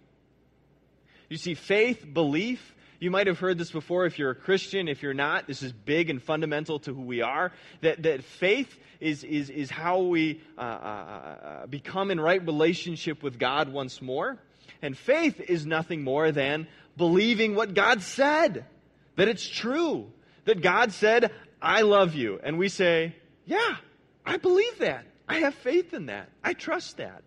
You 1.29 1.37
see, 1.37 1.53
faith, 1.53 2.05
belief, 2.11 2.75
you 2.99 3.11
might 3.11 3.27
have 3.27 3.39
heard 3.39 3.57
this 3.57 3.71
before 3.71 4.05
if 4.05 4.17
you're 4.17 4.31
a 4.31 4.35
Christian. 4.35 4.87
If 4.87 5.03
you're 5.03 5.13
not, 5.13 5.47
this 5.47 5.61
is 5.61 5.71
big 5.71 6.09
and 6.09 6.21
fundamental 6.21 6.79
to 6.79 6.93
who 6.93 7.01
we 7.01 7.21
are. 7.21 7.51
That, 7.81 8.03
that 8.03 8.23
faith 8.23 8.77
is, 8.99 9.23
is, 9.23 9.49
is 9.49 9.69
how 9.69 10.01
we 10.01 10.41
uh, 10.57 10.61
uh, 10.61 10.63
uh 10.63 11.65
become 11.67 12.09
in 12.09 12.19
right 12.19 12.43
relationship 12.43 13.21
with 13.21 13.37
God 13.37 13.69
once 13.69 14.01
more. 14.01 14.37
And 14.81 14.97
faith 14.97 15.41
is 15.41 15.65
nothing 15.65 16.03
more 16.03 16.31
than 16.31 16.67
believing 16.97 17.55
what 17.55 17.73
God 17.73 18.01
said, 18.01 18.65
that 19.15 19.27
it's 19.27 19.47
true, 19.47 20.11
that 20.45 20.61
God 20.61 20.91
said, 20.91 21.31
I 21.61 21.81
love 21.81 22.15
you. 22.15 22.39
And 22.43 22.57
we 22.57 22.69
say, 22.69 23.15
Yeah, 23.45 23.75
I 24.25 24.37
believe 24.37 24.79
that. 24.79 25.05
I 25.27 25.39
have 25.39 25.55
faith 25.55 25.93
in 25.93 26.07
that. 26.07 26.29
I 26.43 26.53
trust 26.53 26.97
that. 26.97 27.23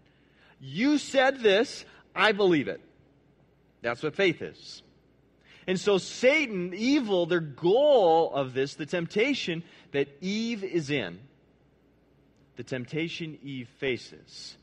You 0.60 0.98
said 0.98 1.40
this, 1.40 1.84
I 2.14 2.32
believe 2.32 2.68
it. 2.68 2.80
That's 3.82 4.02
what 4.02 4.14
faith 4.14 4.42
is. 4.42 4.82
And 5.66 5.78
so, 5.78 5.98
Satan, 5.98 6.72
evil, 6.74 7.26
their 7.26 7.40
goal 7.40 8.32
of 8.32 8.54
this, 8.54 8.74
the 8.74 8.86
temptation 8.86 9.62
that 9.92 10.08
Eve 10.20 10.64
is 10.64 10.90
in, 10.90 11.18
the 12.56 12.62
temptation 12.62 13.38
Eve 13.42 13.68
faces, 13.78 14.56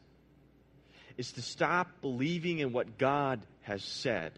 is 1.18 1.32
to 1.34 1.42
stop 1.42 2.02
believing 2.02 2.60
in 2.60 2.74
what 2.74 2.98
God 2.98 3.42
has 3.62 3.84
said 3.84 4.34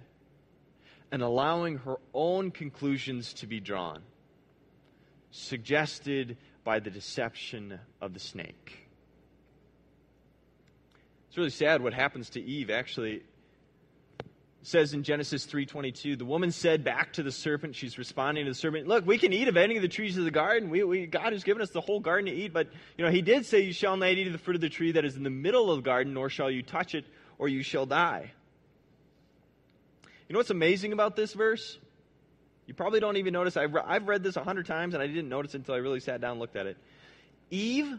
and 1.11 1.21
allowing 1.21 1.77
her 1.77 1.95
own 2.13 2.51
conclusions 2.51 3.33
to 3.35 3.47
be 3.47 3.59
drawn, 3.59 4.01
suggested 5.31 6.37
by 6.63 6.79
the 6.79 6.89
deception 6.89 7.79
of 8.01 8.13
the 8.13 8.19
snake. 8.19 8.86
It's 11.27 11.37
really 11.37 11.49
sad 11.49 11.81
what 11.81 11.93
happens 11.93 12.29
to 12.31 12.41
Eve 12.41 12.69
actually 12.69 13.23
says 14.63 14.93
in 14.93 15.03
Genesis 15.03 15.45
3:22, 15.45 16.17
the 16.17 16.25
woman 16.25 16.51
said 16.51 16.83
back 16.83 17.13
to 17.13 17.23
the 17.23 17.31
serpent, 17.31 17.73
she's 17.73 17.97
responding 17.97 18.45
to 18.45 18.51
the 18.51 18.55
serpent, 18.55 18.85
"Look, 18.85 19.05
we 19.05 19.17
can 19.17 19.31
eat 19.31 19.47
of 19.47 19.55
any 19.55 19.77
of 19.77 19.81
the 19.81 19.87
trees 19.87 20.17
of 20.17 20.25
the 20.25 20.31
garden. 20.31 20.69
We, 20.69 20.83
we, 20.83 21.05
God 21.05 21.31
has 21.31 21.45
given 21.45 21.61
us 21.61 21.69
the 21.69 21.79
whole 21.79 22.01
garden 22.01 22.25
to 22.25 22.33
eat, 22.33 22.51
but 22.51 22.67
you 22.97 23.05
know, 23.05 23.11
he 23.11 23.21
did 23.21 23.45
say 23.45 23.61
you 23.61 23.71
shall 23.71 23.95
not 23.95 24.09
eat 24.09 24.27
of 24.27 24.33
the 24.33 24.39
fruit 24.39 24.55
of 24.55 24.61
the 24.61 24.69
tree 24.69 24.91
that 24.91 25.05
is 25.05 25.15
in 25.15 25.23
the 25.23 25.29
middle 25.29 25.71
of 25.71 25.77
the 25.77 25.83
garden, 25.83 26.13
nor 26.13 26.29
shall 26.29 26.51
you 26.51 26.63
touch 26.63 26.95
it, 26.95 27.05
or 27.37 27.47
you 27.47 27.63
shall 27.63 27.85
die." 27.85 28.33
You 30.27 30.33
know 30.33 30.39
what's 30.39 30.49
amazing 30.49 30.91
about 30.91 31.15
this 31.15 31.33
verse? 31.33 31.79
You 32.65 32.73
probably 32.73 32.99
don't 32.99 33.15
even 33.15 33.31
notice. 33.31 33.55
I've, 33.55 33.73
I've 33.75 34.07
read 34.09 34.23
this 34.23 34.35
a 34.35 34.43
hundred 34.43 34.65
times 34.65 34.93
and 34.93 35.01
I 35.01 35.07
didn't 35.07 35.29
notice 35.29 35.55
until 35.55 35.73
I 35.73 35.77
really 35.77 36.01
sat 36.01 36.19
down 36.19 36.31
and 36.31 36.39
looked 36.41 36.57
at 36.57 36.67
it. 36.67 36.77
Eve 37.49 37.97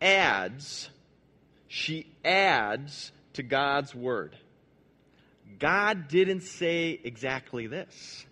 adds, 0.00 0.90
she 1.72 2.06
adds 2.22 3.12
to 3.32 3.42
God's 3.42 3.94
word. 3.94 4.36
God 5.58 6.06
didn't 6.06 6.42
say 6.42 7.00
exactly 7.02 7.66
this. 7.66 8.26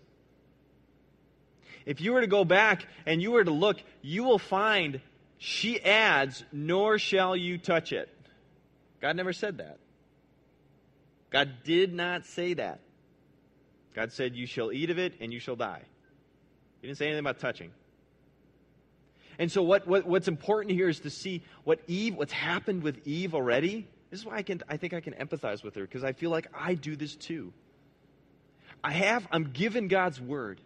If 1.87 2.03
you 2.03 2.13
were 2.13 2.21
to 2.21 2.27
go 2.27 2.45
back 2.45 2.87
and 3.07 3.23
you 3.23 3.31
were 3.31 3.43
to 3.43 3.51
look, 3.51 3.79
you 4.03 4.25
will 4.25 4.39
find 4.39 5.01
she 5.39 5.81
adds, 5.81 6.45
nor 6.53 6.99
shall 6.99 7.35
you 7.35 7.57
touch 7.57 7.95
it. 7.95 8.15
God 9.01 9.17
never 9.17 9.33
said 9.33 9.57
that. 9.57 9.79
God 11.31 11.65
did 11.65 11.95
not 11.95 12.27
say 12.27 12.53
that. 12.53 12.81
God 13.95 14.13
said, 14.13 14.37
You 14.37 14.45
shall 14.45 14.71
eat 14.71 14.91
of 14.91 14.99
it 14.99 15.15
and 15.19 15.33
you 15.33 15.41
shall 15.41 15.57
die. 15.57 15.85
He 16.83 16.89
didn't 16.89 16.99
say 16.99 17.07
anything 17.07 17.21
about 17.21 17.39
touching. 17.39 17.71
And 19.41 19.51
so, 19.51 19.63
what, 19.63 19.89
what, 19.89 20.07
what's 20.07 20.29
important 20.29 20.75
here 20.75 20.89
is 20.89 21.01
to 21.01 21.11
see 21.11 21.43
what 21.65 21.81
Eve, 21.89 22.15
what's 22.15 22.33
happened 22.33 22.83
with 22.83 23.07
Eve 23.07 23.35
already. 23.35 23.89
This 24.11 24.21
is 24.21 24.27
why 24.27 24.37
I, 24.37 24.43
can, 24.43 24.63
I 24.69 24.77
think 24.77 24.93
I 24.93 25.01
can 25.01 25.15
empathize 25.15 25.65
with 25.65 25.75
her, 25.77 25.83
because 25.83 26.05
I 26.05 26.13
feel 26.13 26.31
like 26.31 26.47
I 26.55 26.75
do 26.75 26.95
this 26.95 27.17
too. 27.17 27.53
I 28.85 28.93
have, 28.93 29.27
I'm 29.33 29.45
given 29.45 29.89
God's 29.89 30.21
word 30.21 30.61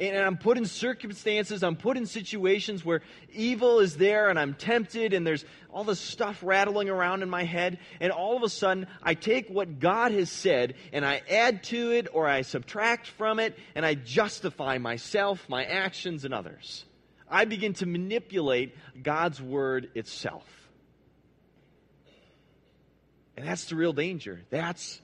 and 0.00 0.16
I'm 0.16 0.36
put 0.36 0.56
in 0.58 0.66
circumstances, 0.66 1.62
I'm 1.62 1.76
put 1.76 1.96
in 1.96 2.06
situations 2.06 2.84
where 2.84 3.02
evil 3.32 3.80
is 3.80 3.96
there 3.96 4.28
and 4.28 4.38
I'm 4.38 4.54
tempted 4.54 5.12
and 5.12 5.26
there's 5.26 5.44
all 5.70 5.84
this 5.84 6.00
stuff 6.00 6.40
rattling 6.42 6.88
around 6.88 7.22
in 7.22 7.30
my 7.30 7.44
head. 7.44 7.78
And 8.00 8.12
all 8.12 8.36
of 8.36 8.42
a 8.42 8.48
sudden, 8.48 8.86
I 9.02 9.14
take 9.14 9.48
what 9.48 9.80
God 9.80 10.12
has 10.12 10.30
said 10.30 10.74
and 10.92 11.04
I 11.04 11.22
add 11.28 11.64
to 11.64 11.92
it 11.92 12.08
or 12.12 12.28
I 12.28 12.42
subtract 12.42 13.08
from 13.08 13.38
it 13.38 13.58
and 13.74 13.84
I 13.84 13.94
justify 13.94 14.78
myself, 14.78 15.48
my 15.48 15.64
actions, 15.64 16.24
and 16.24 16.32
others. 16.32 16.84
I 17.30 17.44
begin 17.44 17.74
to 17.74 17.86
manipulate 17.86 18.74
God's 19.02 19.40
word 19.40 19.90
itself. 19.94 20.44
And 23.36 23.46
that's 23.46 23.66
the 23.66 23.76
real 23.76 23.92
danger. 23.92 24.40
That's 24.50 25.00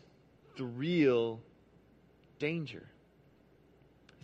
the 0.57 0.65
real 0.65 1.41
danger. 2.39 2.83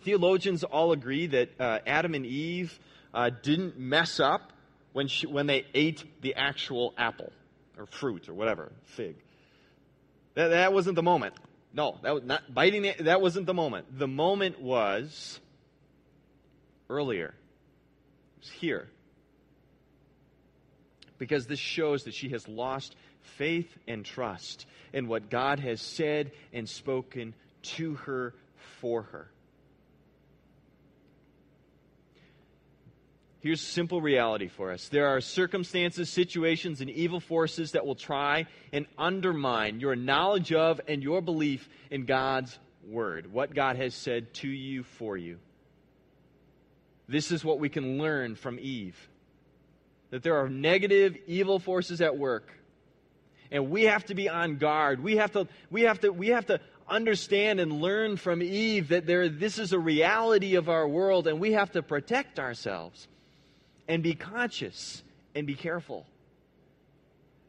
Theologians 0.02 0.64
all 0.64 0.92
agree 0.92 1.26
that 1.28 1.60
uh, 1.60 1.78
Adam 1.86 2.14
and 2.14 2.26
Eve 2.26 2.78
uh, 3.12 3.30
didn't 3.42 3.78
mess 3.78 4.18
up 4.18 4.52
when, 4.92 5.08
she, 5.08 5.26
when 5.26 5.46
they 5.46 5.64
ate 5.74 6.04
the 6.22 6.34
actual 6.34 6.94
apple 6.96 7.32
or 7.78 7.86
fruit 7.86 8.28
or 8.28 8.34
whatever, 8.34 8.72
fig. 8.84 9.16
That, 10.34 10.48
that 10.48 10.72
wasn't 10.72 10.96
the 10.96 11.02
moment. 11.02 11.34
No, 11.72 11.98
that 12.02 12.14
was 12.14 12.24
not 12.24 12.52
biting. 12.52 12.82
The, 12.82 12.94
that 13.04 13.20
wasn't 13.20 13.46
the 13.46 13.54
moment. 13.54 13.96
The 13.96 14.08
moment 14.08 14.60
was 14.60 15.38
earlier. 16.88 17.34
Was 18.40 18.48
here. 18.48 18.88
Because 21.18 21.46
this 21.46 21.58
shows 21.58 22.04
that 22.04 22.14
she 22.14 22.30
has 22.30 22.48
lost 22.48 22.96
faith 23.20 23.70
and 23.86 24.04
trust 24.04 24.66
in 24.92 25.08
what 25.08 25.28
God 25.28 25.60
has 25.60 25.80
said 25.80 26.32
and 26.52 26.68
spoken 26.68 27.34
to 27.62 27.94
her 27.96 28.34
for 28.80 29.02
her. 29.02 29.30
Here's 33.40 33.60
simple 33.60 34.00
reality 34.02 34.48
for 34.48 34.70
us. 34.70 34.88
There 34.88 35.08
are 35.08 35.20
circumstances, 35.20 36.10
situations, 36.10 36.80
and 36.80 36.90
evil 36.90 37.20
forces 37.20 37.72
that 37.72 37.86
will 37.86 37.94
try 37.94 38.46
and 38.72 38.86
undermine 38.98 39.80
your 39.80 39.96
knowledge 39.96 40.52
of 40.52 40.80
and 40.88 41.02
your 41.02 41.22
belief 41.22 41.68
in 41.90 42.04
God's 42.04 42.58
Word, 42.86 43.32
what 43.32 43.54
God 43.54 43.76
has 43.76 43.94
said 43.94 44.32
to 44.34 44.48
you 44.48 44.82
for 44.82 45.16
you. 45.16 45.38
This 47.10 47.32
is 47.32 47.44
what 47.44 47.58
we 47.58 47.68
can 47.68 47.98
learn 47.98 48.36
from 48.36 48.58
Eve 48.60 48.96
that 50.10 50.22
there 50.22 50.36
are 50.36 50.48
negative, 50.48 51.16
evil 51.26 51.58
forces 51.58 52.00
at 52.00 52.16
work. 52.16 52.52
And 53.50 53.70
we 53.70 53.84
have 53.84 54.04
to 54.06 54.14
be 54.14 54.28
on 54.28 54.56
guard. 54.56 55.02
We 55.02 55.16
have 55.16 55.32
to, 55.32 55.48
we 55.70 55.82
have 55.82 56.00
to, 56.00 56.10
we 56.10 56.28
have 56.28 56.46
to 56.46 56.60
understand 56.88 57.60
and 57.60 57.80
learn 57.80 58.16
from 58.16 58.42
Eve 58.42 58.88
that 58.88 59.06
there, 59.06 59.28
this 59.28 59.58
is 59.58 59.72
a 59.72 59.78
reality 59.78 60.56
of 60.56 60.68
our 60.68 60.86
world, 60.86 61.26
and 61.26 61.40
we 61.40 61.52
have 61.52 61.72
to 61.72 61.82
protect 61.82 62.38
ourselves 62.38 63.08
and 63.88 64.02
be 64.02 64.14
conscious 64.14 65.02
and 65.34 65.46
be 65.46 65.54
careful 65.54 66.06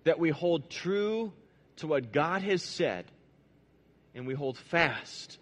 that 0.03 0.19
we 0.19 0.29
hold 0.29 0.69
true 0.69 1.33
to 1.77 1.87
what 1.87 2.11
God 2.11 2.41
has 2.41 2.63
said 2.63 3.05
and 4.15 4.25
we 4.25 4.33
hold 4.33 4.57
fast 4.57 5.37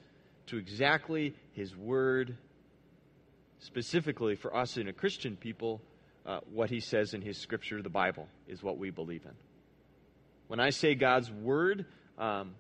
to 0.47 0.58
exactly 0.58 1.34
His 1.53 1.75
Word, 1.75 2.38
specifically 3.60 4.36
for 4.36 4.56
us 4.56 4.78
in 4.78 4.88
a 4.88 4.93
Christian 4.93 5.36
people, 5.36 5.82
uh, 6.26 6.39
what 6.52 6.69
He 6.69 6.80
says 6.80 7.13
in 7.13 7.22
His 7.22 7.38
Scripture, 7.38 7.82
the 7.82 7.89
Bible, 7.89 8.28
is 8.48 8.63
what 8.63 8.78
we 8.78 8.89
believe 8.89 9.26
in. 9.26 9.34
When 10.48 10.60
I 10.60 10.72
say 10.72 10.95
God's 10.95 11.32
Word, 11.32 11.86
um, 12.17 12.56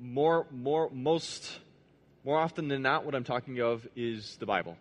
more, 0.00 0.46
more, 0.50 0.90
most, 0.92 1.58
more 2.24 2.38
often 2.38 2.68
than 2.68 2.82
not, 2.82 3.04
what 3.04 3.14
I'm 3.14 3.24
talking 3.24 3.60
of 3.60 3.86
is 3.96 4.36
the 4.36 4.46
Bible 4.46 4.76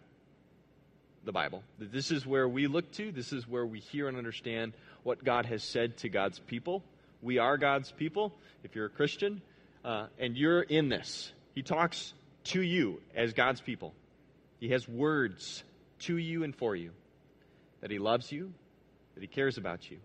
the 1.26 1.32
Bible. 1.32 1.64
This 1.80 2.12
is 2.12 2.26
where 2.26 2.48
we 2.48 2.68
look 2.68 2.92
to, 2.94 3.12
this 3.12 3.32
is 3.32 3.48
where 3.48 3.66
we 3.66 3.80
hear 3.80 4.08
and 4.08 4.18
understand 4.18 4.74
what 5.04 5.24
God 5.24 5.46
has 5.46 5.64
said 5.64 5.98
to 5.98 6.10
God's 6.10 6.40
people. 6.40 6.84
We 7.22 7.38
are 7.38 7.58
God's 7.58 7.92
people, 7.92 8.34
if 8.64 8.76
you're 8.76 8.88
a 8.88 8.90
Christian, 8.90 9.42
uh, 9.86 10.08
and 10.20 10.36
you're 10.36 10.62
in 10.62 10.90
this. 10.90 11.32
He 11.56 11.62
talks 11.62 12.14
to 12.46 12.62
you 12.62 13.02
as 13.16 13.34
God's 13.34 13.62
people. 13.62 13.94
He 14.64 14.70
has 14.70 14.88
words 14.88 15.62
to 16.04 16.16
you 16.16 16.46
and 16.46 16.56
for 16.56 16.74
you 16.74 16.92
that 17.82 17.92
He 17.92 18.00
loves 18.00 18.32
you, 18.32 18.54
that 19.14 19.20
He 19.20 19.28
cares 19.28 19.58
about 19.58 19.92
you. 19.92 19.98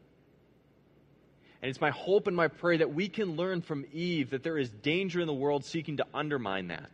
And 1.63 1.71
it's 1.71 1.81
my 1.81 1.91
hope 1.91 2.27
and 2.27 2.35
my 2.35 2.49
prayer 2.49 2.79
that 2.79 2.93
we 2.93 3.09
can 3.09 3.37
learn 3.37 3.63
from 3.63 3.85
Eve 3.93 4.31
that 4.31 4.43
there 4.43 4.59
is 4.59 4.69
danger 4.69 5.21
in 5.21 5.29
the 5.29 5.33
world 5.33 5.65
seeking 5.65 5.99
to 5.99 6.07
undermine 6.13 6.67
that 6.69 6.91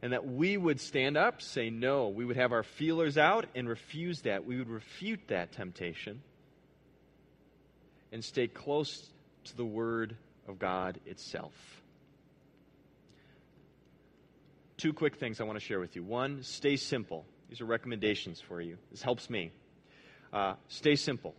and 0.00 0.12
that 0.12 0.24
we 0.24 0.56
would 0.56 0.80
stand 0.80 1.16
up, 1.16 1.42
say 1.42 1.70
no. 1.70 2.10
We 2.10 2.24
would 2.24 2.36
have 2.36 2.52
our 2.52 2.62
feelers 2.62 3.18
out 3.18 3.46
and 3.56 3.68
refuse 3.68 4.20
that. 4.20 4.44
We 4.44 4.58
would 4.58 4.70
refute 4.70 5.26
that 5.26 5.50
temptation 5.50 6.22
and 8.12 8.24
stay 8.24 8.46
close 8.46 9.10
to 9.46 9.56
the 9.56 9.64
Word 9.64 10.14
of 10.46 10.60
God 10.60 11.00
itself. 11.04 11.52
Two 14.80 14.94
quick 14.94 15.16
things 15.16 15.42
I 15.42 15.44
want 15.44 15.58
to 15.58 15.64
share 15.64 15.78
with 15.78 15.94
you. 15.94 16.02
One, 16.02 16.42
stay 16.42 16.76
simple. 16.76 17.26
These 17.50 17.60
are 17.60 17.66
recommendations 17.66 18.40
for 18.40 18.62
you. 18.62 18.78
This 18.90 19.02
helps 19.02 19.28
me. 19.28 19.52
Uh, 20.32 20.54
stay 20.68 20.96
simple. 20.96 21.34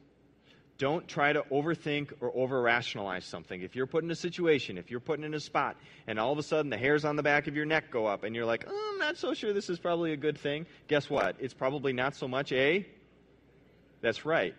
Don't 0.77 1.07
try 1.07 1.33
to 1.33 1.41
overthink 1.51 2.11
or 2.21 2.31
over 2.35 2.61
rationalize 2.61 3.25
something. 3.25 3.63
If 3.63 3.75
you're 3.75 3.87
put 3.87 4.03
in 4.03 4.11
a 4.11 4.15
situation, 4.15 4.77
if 4.77 4.91
you're 4.91 4.99
put 4.99 5.19
in 5.19 5.33
a 5.33 5.39
spot, 5.39 5.75
and 6.05 6.19
all 6.19 6.31
of 6.31 6.37
a 6.37 6.43
sudden 6.43 6.69
the 6.69 6.77
hairs 6.77 7.03
on 7.03 7.15
the 7.15 7.23
back 7.23 7.47
of 7.47 7.55
your 7.55 7.65
neck 7.65 7.89
go 7.89 8.05
up, 8.05 8.23
and 8.23 8.35
you're 8.35 8.45
like, 8.45 8.65
oh, 8.67 8.89
I'm 8.93 8.99
not 8.99 9.17
so 9.17 9.33
sure 9.33 9.53
this 9.53 9.71
is 9.71 9.79
probably 9.79 10.13
a 10.13 10.17
good 10.17 10.37
thing, 10.37 10.67
guess 10.87 11.09
what? 11.09 11.35
It's 11.39 11.55
probably 11.55 11.93
not 11.93 12.15
so 12.15 12.27
much 12.27 12.51
a. 12.51 12.85
That's 14.01 14.23
right. 14.23 14.53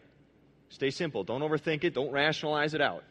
Stay 0.70 0.90
simple. 0.90 1.22
Don't 1.22 1.42
overthink 1.42 1.84
it. 1.84 1.94
Don't 1.94 2.10
rationalize 2.10 2.74
it 2.74 2.80
out. 2.80 3.04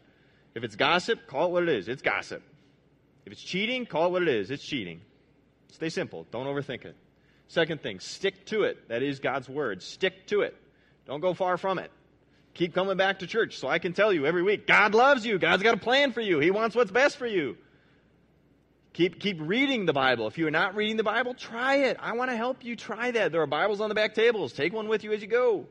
If 0.54 0.66
it's 0.66 0.76
gossip, 0.76 1.28
call 1.28 1.46
it 1.46 1.52
what 1.52 1.64
it 1.64 1.70
is. 1.70 1.88
It's 1.88 2.02
gossip. 2.02 2.44
If 3.26 3.32
it's 3.32 3.42
cheating, 3.42 3.86
call 3.86 4.08
it 4.08 4.12
what 4.12 4.22
it 4.24 4.28
is. 4.28 4.52
It's 4.52 4.64
cheating. 4.64 5.00
Stay 5.72 5.90
simple. 5.90 6.28
Don't 6.32 6.46
overthink 6.46 6.86
it. 6.86 6.96
Second 7.48 7.82
thing, 7.82 8.00
stick 8.00 8.46
to 8.46 8.64
it. 8.64 8.88
That 8.88 9.04
is 9.04 9.20
God's 9.20 9.50
word. 9.50 9.84
Stick 9.84 10.28
to 10.28 10.42
it. 10.42 10.56
Don't 11.06 11.20
go 11.20 11.34
far 11.34 11.58
from 11.58 11.80
it. 11.80 11.92
Keep 12.54 12.74
coming 12.74 12.98
back 12.98 13.20
to 13.20 13.28
church 13.28 13.58
so 13.58 13.68
I 13.68 13.80
can 13.80 13.94
tell 13.94 14.14
you 14.14 14.26
every 14.26 14.44
week 14.44 14.68
God 14.68 14.94
loves 14.94 15.26
you. 15.26 15.40
God's 15.40 15.64
got 15.64 15.74
a 15.74 15.80
plan 15.80 16.12
for 16.12 16.22
you. 16.22 16.40
He 16.40 16.52
wants 16.52 16.76
what's 16.76 16.92
best 16.92 17.18
for 17.18 17.28
you. 17.28 17.58
Keep, 18.94 19.22
keep 19.22 19.38
reading 19.40 19.86
the 19.86 19.94
Bible. 19.94 20.28
If 20.28 20.38
you 20.38 20.48
are 20.48 20.52
not 20.52 20.76
reading 20.76 20.98
the 20.98 21.04
Bible, 21.04 21.34
try 21.34 21.78
it. 21.78 21.98
I 22.00 22.14
want 22.14 22.30
to 22.30 22.36
help 22.36 22.64
you 22.64 22.76
try 22.76 23.12
that. 23.12 23.32
There 23.32 23.42
are 23.42 23.48
Bibles 23.48 23.80
on 23.80 23.88
the 23.88 23.96
back 23.96 24.14
tables. 24.14 24.52
Take 24.52 24.74
one 24.74 24.90
with 24.90 25.04
you 25.04 25.14
as 25.14 25.22
you 25.22 25.28
go. 25.28 25.66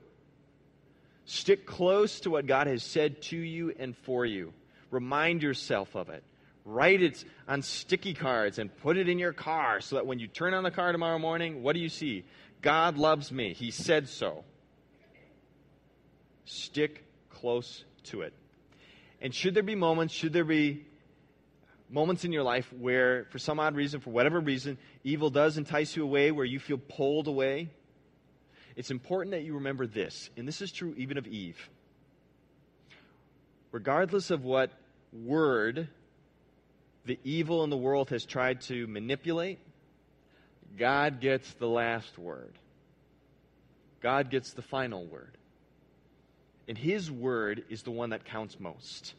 Stick 1.27 1.67
close 1.67 2.21
to 2.21 2.31
what 2.31 2.47
God 2.47 2.67
has 2.67 2.83
said 2.83 3.21
to 3.23 3.37
you 3.37 3.75
and 3.79 3.95
for 3.97 4.25
you. 4.25 4.55
Remind 4.91 5.43
yourself 5.43 5.95
of 5.95 6.09
it. 6.09 6.25
Write 6.64 7.03
it 7.03 7.25
on 7.49 7.62
sticky 7.62 8.14
cards 8.14 8.59
and 8.59 8.75
put 8.79 8.96
it 8.96 9.09
in 9.09 9.18
your 9.18 9.33
car 9.33 9.81
so 9.81 9.96
that 9.96 10.07
when 10.07 10.18
you 10.18 10.27
turn 10.27 10.55
on 10.55 10.62
the 10.62 10.70
car 10.70 10.92
tomorrow 10.92 11.18
morning, 11.18 11.62
what 11.62 11.73
do 11.73 11.81
you 11.81 11.88
see? 11.88 12.25
God 12.61 12.99
loves 12.99 13.33
me. 13.33 13.55
He 13.55 13.70
said 13.70 14.09
so. 14.09 14.44
Stick 16.44 17.05
close 17.31 17.85
to 18.05 18.23
it. 18.23 18.35
And 19.20 19.35
should 19.35 19.55
there 19.55 19.62
be 19.62 19.75
moments, 19.75 20.14
should 20.14 20.33
there 20.33 20.44
be 20.44 20.85
moments 21.88 22.25
in 22.25 22.33
your 22.33 22.42
life 22.42 22.73
where, 22.73 23.27
for 23.31 23.38
some 23.38 23.59
odd 23.59 23.75
reason, 23.75 24.01
for 24.01 24.11
whatever 24.11 24.40
reason, 24.40 24.79
evil 25.05 25.31
does 25.31 25.59
entice 25.59 25.96
you 25.96 26.03
away, 26.03 26.31
where 26.31 26.44
you 26.44 26.59
feel 26.59 26.79
pulled 26.79 27.27
away, 27.27 27.70
it's 28.77 28.90
important 28.90 29.33
that 29.33 29.42
you 29.42 29.55
remember 29.55 29.87
this. 29.87 30.31
And 30.37 30.46
this 30.46 30.61
is 30.61 30.73
true 30.73 30.94
even 30.96 31.18
of 31.18 31.27
Eve. 31.27 31.68
Regardless 33.73 34.31
of 34.31 34.44
what 34.44 34.70
word 35.12 35.88
the 37.05 37.19
evil 37.25 37.65
in 37.65 37.71
the 37.71 37.77
world 37.77 38.11
has 38.11 38.25
tried 38.25 38.61
to 38.63 38.87
manipulate, 38.87 39.59
God 40.79 41.21
gets 41.21 41.53
the 41.55 41.69
last 41.69 42.19
word. 42.19 42.53
God 44.01 44.31
gets 44.31 44.53
the 44.53 44.63
final 44.63 45.07
word. 45.07 45.37
And 46.69 46.79
His 46.79 47.11
word 47.11 47.65
is 47.69 47.83
the 47.83 47.91
one 47.91 48.11
that 48.11 48.25
counts 48.25 48.59
most. 48.61 49.15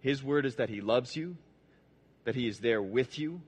His 0.00 0.22
word 0.22 0.46
is 0.46 0.56
that 0.56 0.68
He 0.68 0.80
loves 0.80 1.16
you, 1.16 1.36
that 2.24 2.34
He 2.34 2.46
is 2.48 2.58
there 2.58 2.82
with 2.82 3.18
you, 3.18 3.40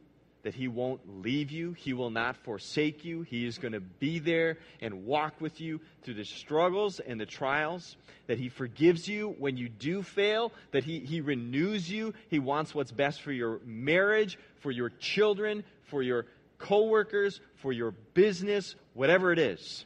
that 0.49 0.55
He 0.55 0.67
won't 0.67 1.23
leave 1.23 1.51
you, 1.51 1.75
He 1.75 1.93
will 1.93 2.09
not 2.09 2.35
forsake 2.35 3.05
you. 3.05 3.21
He 3.21 3.45
is 3.45 3.59
going 3.59 3.75
to 3.75 3.81
be 3.81 4.19
there 4.19 4.57
and 4.81 5.05
walk 5.05 5.43
with 5.43 5.61
you 5.61 5.79
through 6.01 6.15
the 6.15 6.25
struggles 6.25 7.01
and 7.01 7.21
the 7.21 7.27
trials, 7.27 7.99
that 8.29 8.39
He 8.39 8.49
forgives 8.49 9.07
you 9.07 9.37
when 9.39 9.59
you 9.59 9.69
do 9.69 10.03
fail, 10.03 10.51
that 10.71 10.85
He, 10.85 11.01
he 11.01 11.21
renews 11.21 11.91
you. 11.91 12.15
He 12.31 12.39
wants 12.39 12.75
what's 12.75 12.93
best 12.93 13.21
for 13.21 13.31
your 13.31 13.61
marriage, 13.67 14.39
for 14.61 14.71
your 14.71 14.89
children, 14.89 15.65
for 15.83 16.03
your 16.03 16.25
coworkers, 16.57 17.43
for 17.57 17.71
your 17.71 17.91
business, 18.15 18.75
whatever 18.95 19.31
it 19.31 19.39
is. 19.39 19.85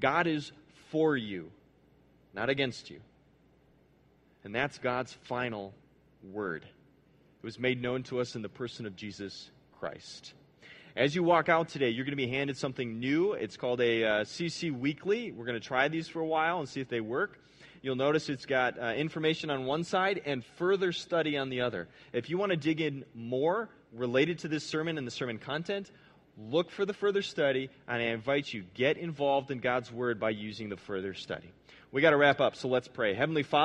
God 0.00 0.26
is 0.26 0.50
for 0.92 1.14
you, 1.14 1.50
not 2.32 2.48
against 2.48 2.88
you. 2.88 3.00
And 4.44 4.54
that's 4.54 4.78
God's 4.78 5.12
final 5.24 5.74
word. 6.32 6.64
It 6.64 7.44
was 7.44 7.58
made 7.58 7.82
known 7.82 8.02
to 8.04 8.20
us 8.20 8.34
in 8.34 8.40
the 8.40 8.48
person 8.48 8.86
of 8.86 8.96
Jesus 8.96 9.50
Christ. 9.84 10.32
As 10.96 11.14
you 11.14 11.22
walk 11.22 11.50
out 11.50 11.68
today, 11.68 11.90
you're 11.90 12.06
going 12.06 12.16
to 12.16 12.16
be 12.16 12.26
handed 12.26 12.56
something 12.56 12.98
new. 13.00 13.34
It's 13.34 13.58
called 13.58 13.82
a 13.82 14.02
uh, 14.02 14.08
CC 14.24 14.72
Weekly. 14.72 15.30
We're 15.30 15.44
going 15.44 15.60
to 15.60 15.68
try 15.68 15.88
these 15.88 16.08
for 16.08 16.20
a 16.20 16.26
while 16.26 16.58
and 16.58 16.66
see 16.66 16.80
if 16.80 16.88
they 16.88 17.02
work. 17.02 17.38
You'll 17.82 17.94
notice 17.94 18.30
it's 18.30 18.46
got 18.46 18.78
uh, 18.78 18.94
information 18.94 19.50
on 19.50 19.66
one 19.66 19.84
side 19.84 20.22
and 20.24 20.42
further 20.56 20.90
study 20.90 21.36
on 21.36 21.50
the 21.50 21.60
other. 21.60 21.86
If 22.14 22.30
you 22.30 22.38
want 22.38 22.52
to 22.52 22.56
dig 22.56 22.80
in 22.80 23.04
more 23.14 23.68
related 23.92 24.38
to 24.38 24.48
this 24.48 24.64
sermon 24.64 24.96
and 24.96 25.06
the 25.06 25.10
sermon 25.10 25.36
content, 25.36 25.90
look 26.38 26.70
for 26.70 26.86
the 26.86 26.94
further 26.94 27.20
study, 27.20 27.68
and 27.86 28.00
I 28.00 28.06
invite 28.06 28.54
you, 28.54 28.64
get 28.72 28.96
involved 28.96 29.50
in 29.50 29.58
God's 29.58 29.92
Word 29.92 30.18
by 30.18 30.30
using 30.30 30.70
the 30.70 30.78
further 30.78 31.12
study. 31.12 31.52
We 31.92 32.00
got 32.00 32.10
to 32.10 32.16
wrap 32.16 32.40
up, 32.40 32.56
so 32.56 32.66
let's 32.66 32.88
pray. 32.88 33.14
Heavenly 33.14 33.44
Father, 33.44 33.62